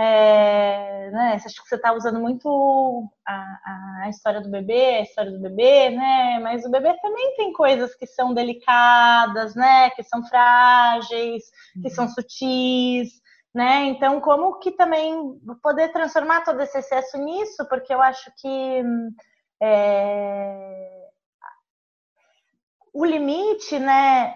[0.00, 5.32] é, né, acho que você está usando muito a, a, história do bebê, a história
[5.32, 6.38] do bebê, né?
[6.40, 9.90] Mas o bebê também tem coisas que são delicadas, né?
[9.90, 11.50] Que são frágeis,
[11.82, 13.20] que são sutis,
[13.55, 13.84] né?
[13.84, 17.66] Então, como que também poder transformar todo esse excesso nisso?
[17.68, 18.82] Porque eu acho que
[19.61, 21.09] é,
[22.92, 24.34] o limite, né?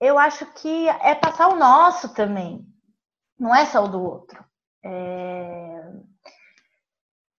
[0.00, 2.66] Eu acho que é passar o nosso também,
[3.38, 4.44] não é só o do outro.
[4.84, 5.92] É...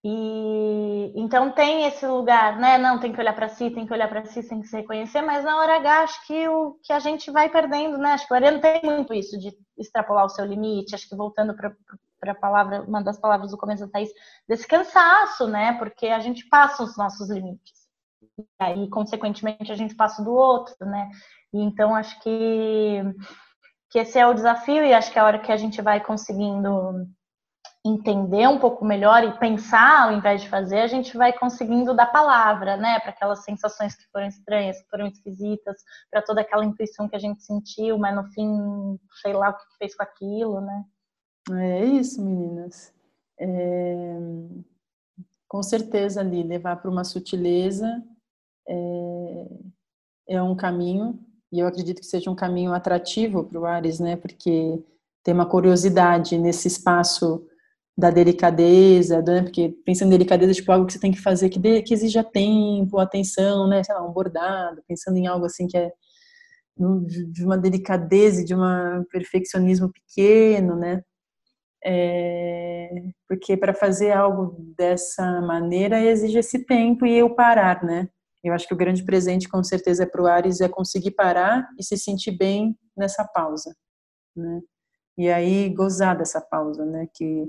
[0.04, 2.76] E então tem esse lugar, né?
[2.76, 5.22] Não, tem que olhar para si, tem que olhar para si, tem que se reconhecer,
[5.22, 8.12] mas na hora H acho que o que a gente vai perdendo, né?
[8.12, 11.54] Acho que o Ariano tem muito isso de extrapolar o seu limite, acho que voltando
[11.54, 14.10] para palavra, uma das palavras do começo da Thaís,
[14.48, 15.74] desse cansaço, né?
[15.78, 17.82] Porque a gente passa os nossos limites.
[18.38, 21.10] E aí, consequentemente, a gente passa do outro, né?
[21.52, 23.02] E então acho que,
[23.90, 26.00] que esse é o desafio, e acho que é a hora que a gente vai
[26.00, 27.06] conseguindo
[27.84, 32.06] entender um pouco melhor e pensar ao invés de fazer, a gente vai conseguindo dar
[32.06, 35.76] palavra, né, para aquelas sensações que foram estranhas, que foram esquisitas,
[36.10, 39.64] para toda aquela intuição que a gente sentiu, mas no fim, sei lá o que
[39.78, 40.84] fez com aquilo, né?
[41.50, 42.94] É isso, meninas.
[43.38, 44.16] É...
[45.48, 48.02] Com certeza ali levar para uma sutileza
[48.68, 49.46] é...
[50.28, 51.18] é um caminho
[51.52, 54.16] e eu acredito que seja um caminho atrativo para o Ares, né?
[54.16, 54.82] Porque
[55.22, 57.46] tem uma curiosidade nesse espaço
[57.96, 59.42] da delicadeza, né?
[59.42, 62.24] porque pensando em delicadeza, tipo, algo que você tem que fazer que, de, que exija
[62.24, 65.92] tempo, atenção, né, sei lá, um bordado, pensando em algo assim que é
[66.74, 71.02] de uma delicadeza e de um perfeccionismo pequeno, né,
[71.84, 72.90] é,
[73.28, 78.08] porque para fazer algo dessa maneira exige esse tempo e eu parar, né,
[78.42, 81.68] eu acho que o grande presente com certeza é para o Ares é conseguir parar
[81.78, 83.76] e se sentir bem nessa pausa,
[84.34, 84.60] né,
[85.18, 87.46] e aí gozar dessa pausa, né, que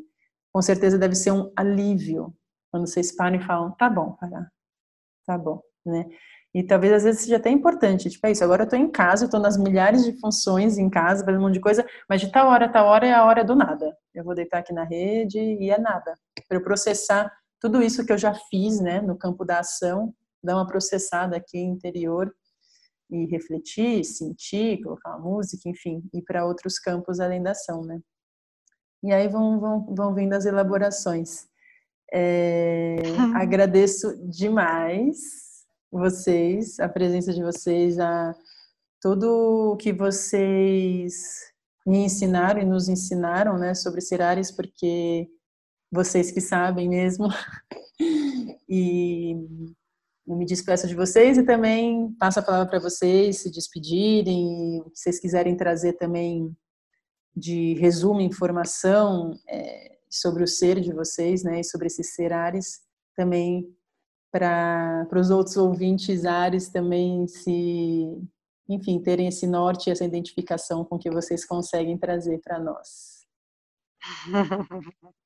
[0.54, 2.34] com certeza deve ser um alívio
[2.72, 4.50] quando vocês param e falam, tá bom, parar,
[5.26, 6.06] tá bom, né?
[6.56, 9.26] E talvez às vezes seja até importante, tipo, é isso, agora eu tô em casa,
[9.26, 12.32] eu tô nas milhares de funções em casa, fazendo um monte de coisa, mas de
[12.32, 13.98] tal hora, tal hora é a hora do nada.
[14.14, 16.14] Eu vou deitar aqui na rede e é nada.
[16.48, 20.56] Para eu processar tudo isso que eu já fiz, né, no campo da ação, dar
[20.56, 22.32] uma processada aqui interior
[23.10, 28.00] e refletir, sentir, colocar uma música, enfim, ir para outros campos além da ação, né?
[29.04, 31.48] E aí vão, vão, vão vindo as elaborações.
[32.12, 32.96] É,
[33.36, 35.18] agradeço demais
[35.92, 38.34] vocês, a presença de vocês, a
[39.02, 41.52] tudo o que vocês
[41.86, 45.28] me ensinaram e nos ensinaram, né, sobre Cirares, porque
[45.92, 47.28] vocês que sabem mesmo.
[48.70, 49.36] e
[50.26, 55.04] eu me despeço de vocês e também passo a palavra para vocês se despedirem, se
[55.04, 56.56] vocês quiserem trazer também
[57.36, 62.82] de resumo, informação é, sobre o ser de vocês, né, e sobre esses ser Ares,
[63.16, 63.68] também
[64.32, 68.08] para os outros ouvintes Ares também se,
[68.68, 73.26] enfim, terem esse norte, essa identificação com que vocês conseguem trazer para nós.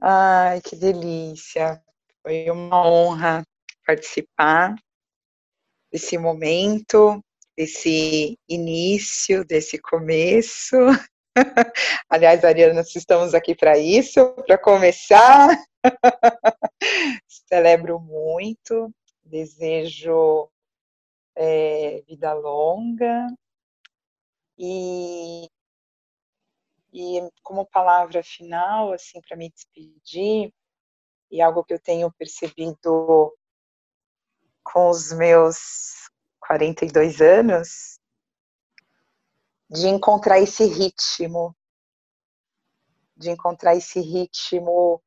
[0.00, 1.82] Ai, que delícia!
[2.22, 3.42] Foi uma honra
[3.84, 4.74] participar
[5.92, 7.22] desse momento
[7.56, 10.76] desse início, desse começo.
[12.08, 15.48] Aliás, Ariana, nós estamos aqui para isso, para começar.
[17.48, 18.92] Celebro muito,
[19.22, 20.48] desejo
[21.36, 23.26] é, vida longa
[24.58, 25.48] e,
[26.92, 30.52] e como palavra final, assim, para me despedir,
[31.30, 33.36] e algo que eu tenho percebido
[34.62, 36.03] com os meus
[36.46, 37.98] 42 anos,
[39.70, 41.56] de encontrar esse ritmo,
[43.16, 45.02] de encontrar esse ritmo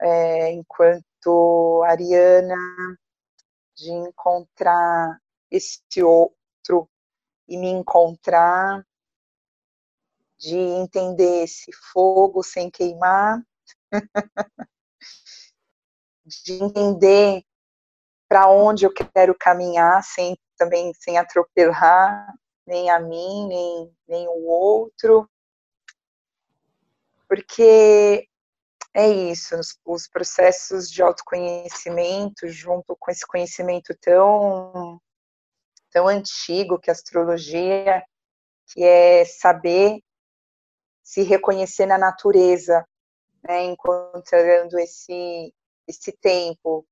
[0.00, 2.54] é, enquanto Ariana,
[3.74, 6.88] de encontrar esse outro
[7.48, 8.86] e me encontrar,
[10.38, 13.44] de entender esse fogo sem queimar,
[16.24, 17.44] de entender
[18.34, 22.34] para onde eu quero caminhar sem também sem atropelar
[22.66, 25.30] nem a mim, nem, nem o outro,
[27.28, 28.28] porque
[28.92, 35.00] é isso, os, os processos de autoconhecimento, junto com esse conhecimento tão,
[35.92, 38.02] tão antigo que a astrologia,
[38.66, 40.00] que é saber
[41.04, 42.84] se reconhecer na natureza,
[43.44, 45.54] né, encontrando esse,
[45.86, 46.84] esse tempo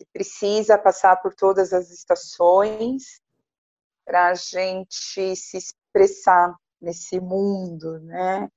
[0.00, 3.20] que precisa passar por todas as estações
[4.04, 8.48] para a gente se expressar nesse mundo, né?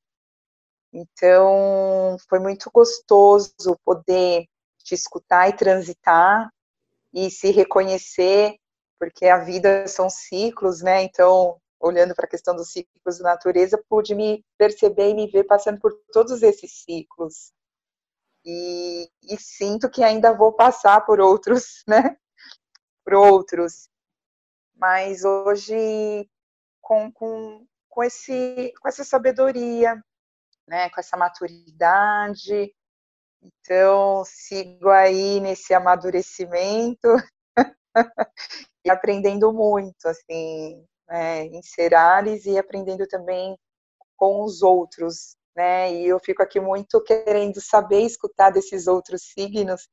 [0.94, 4.46] Então, foi muito gostoso poder
[4.84, 6.50] te escutar e transitar
[7.14, 8.56] e se reconhecer,
[8.98, 11.04] porque a vida são ciclos, né?
[11.04, 15.44] Então, olhando para a questão dos ciclos da natureza, pude me perceber e me ver
[15.44, 17.52] passando por todos esses ciclos.
[18.46, 22.18] E, e sinto que ainda vou passar por outros, né?
[23.06, 23.90] Por outros.
[24.76, 26.30] Mas hoje,
[26.82, 29.96] com, com, com, esse, com essa sabedoria,
[30.68, 30.90] né?
[30.90, 32.74] Com essa maturidade.
[33.42, 37.08] Então, sigo aí nesse amadurecimento
[38.86, 43.58] e aprendendo muito, assim, né, em ser Ares e aprendendo também
[44.16, 45.94] com os outros, né?
[45.94, 49.88] E eu fico aqui muito querendo saber escutar desses outros signos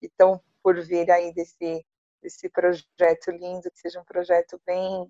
[0.00, 1.84] que estão por vir aí desse
[2.20, 5.06] desse projeto lindo, que seja um projeto bem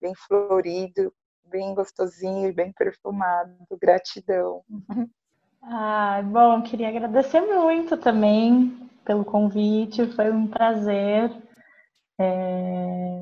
[0.00, 1.12] bem florido,
[1.44, 3.54] bem gostosinho e bem perfumado.
[3.80, 4.62] Gratidão.
[5.60, 11.32] Ah, bom, queria agradecer muito também pelo convite, foi um prazer.
[12.16, 13.18] É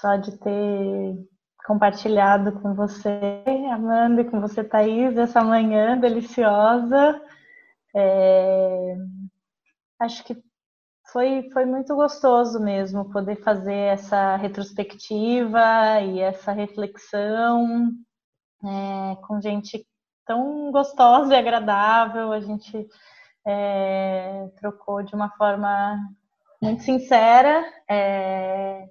[0.00, 1.28] só de ter
[1.70, 7.22] compartilhado com você, Amanda, e com você, Thaís, essa manhã deliciosa.
[7.94, 8.96] É...
[10.00, 10.36] Acho que
[11.12, 17.92] foi, foi muito gostoso mesmo poder fazer essa retrospectiva e essa reflexão
[18.64, 19.86] é, com gente
[20.26, 22.32] tão gostosa e agradável.
[22.32, 22.84] A gente
[23.46, 26.00] é, trocou de uma forma
[26.60, 27.64] muito sincera.
[27.88, 28.88] É,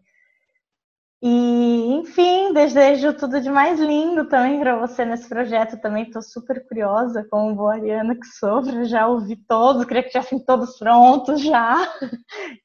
[1.21, 5.79] e, enfim, desejo tudo de mais lindo também para você nesse projeto.
[5.81, 10.39] Também estou super curiosa, como boa Ariana que sou, já ouvi todos, queria que tivessem
[10.39, 11.75] todos prontos já.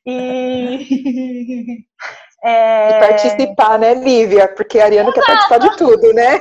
[0.06, 1.84] E,
[2.44, 2.96] é...
[2.96, 4.46] e participar, né, Lívia?
[4.54, 6.38] Porque a Ariana quer participar de tudo, né?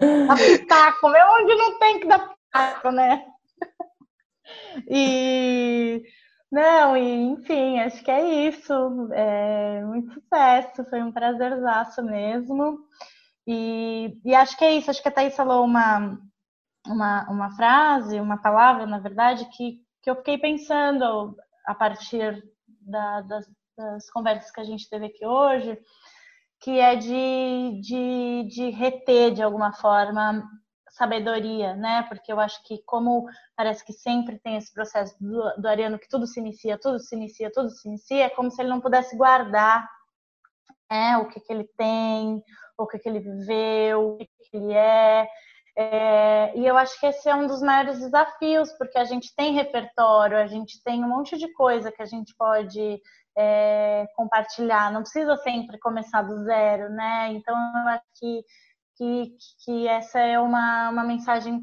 [0.00, 3.24] Dá pitaco, é onde não tem que dar pitaco, né?
[4.88, 6.02] E
[6.56, 8.72] não, e enfim, acho que é isso.
[9.12, 12.78] É, muito sucesso, foi um prazerzaço mesmo.
[13.46, 16.18] E, e acho que é isso, acho que a Thaís falou uma,
[16.86, 21.36] uma, uma frase, uma palavra, na verdade, que, que eu fiquei pensando
[21.66, 22.42] a partir
[22.80, 23.46] da, das,
[23.76, 25.78] das conversas que a gente teve aqui hoje,
[26.60, 30.42] que é de, de, de reter de alguma forma
[30.96, 32.04] sabedoria, né?
[32.08, 36.08] Porque eu acho que como parece que sempre tem esse processo do, do Ariano que
[36.08, 39.16] tudo se inicia, tudo se inicia, tudo se inicia, é como se ele não pudesse
[39.16, 39.86] guardar
[40.90, 42.42] né, o que, que ele tem,
[42.78, 45.28] o que, que ele viveu, o que, que ele é.
[45.76, 46.52] é.
[46.56, 50.38] E eu acho que esse é um dos maiores desafios, porque a gente tem repertório,
[50.38, 53.00] a gente tem um monte de coisa que a gente pode
[53.36, 57.32] é, compartilhar, não precisa sempre começar do zero, né?
[57.32, 58.44] Então eu acho que
[58.96, 61.62] que, que essa é uma, uma mensagem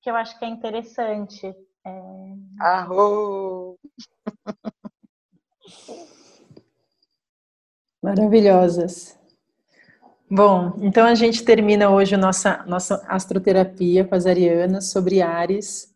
[0.00, 1.46] que eu acho que é interessante.
[1.84, 2.02] É...
[2.60, 3.78] Arro!
[8.02, 9.18] Maravilhosas.
[10.28, 15.94] Bom, então a gente termina hoje a nossa, nossa astroterapia com as arianas sobre Ares,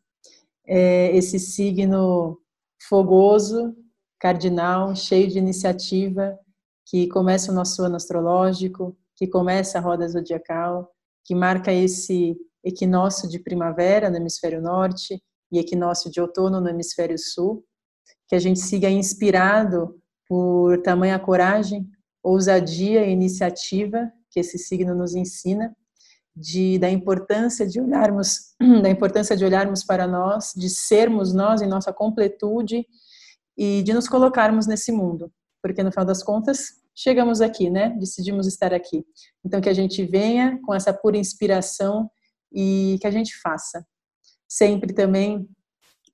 [0.66, 2.38] é, esse signo
[2.86, 3.74] fogoso,
[4.18, 6.38] cardinal, cheio de iniciativa,
[6.84, 10.90] que começa o nosso ano astrológico, que começa a roda zodiacal,
[11.24, 17.16] que marca esse equinócio de primavera no hemisfério norte e equinócio de outono no hemisfério
[17.18, 17.64] sul,
[18.28, 21.88] que a gente siga inspirado por tamanha coragem,
[22.22, 25.74] ousadia e iniciativa que esse signo nos ensina,
[26.34, 31.66] de, da importância de olharmos, da importância de olharmos para nós, de sermos nós em
[31.66, 32.84] nossa completude
[33.56, 37.90] e de nos colocarmos nesse mundo, porque no final das contas chegamos aqui, né?
[37.90, 39.04] Decidimos estar aqui.
[39.44, 42.10] Então, que a gente venha com essa pura inspiração
[42.50, 43.86] e que a gente faça.
[44.48, 45.46] Sempre também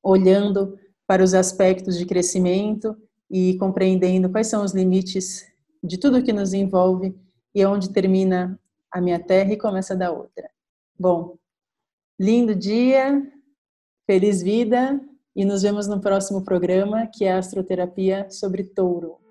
[0.03, 0.76] olhando
[1.07, 2.97] para os aspectos de crescimento
[3.30, 5.47] e compreendendo quais são os limites
[5.83, 7.14] de tudo que nos envolve
[7.55, 8.59] e onde termina
[8.91, 10.51] a minha terra e começa da outra.
[10.99, 11.37] Bom,
[12.18, 13.22] lindo dia,
[14.07, 15.01] feliz vida
[15.35, 19.22] e nos vemos no próximo programa que é a Astroterapia sobre Touro.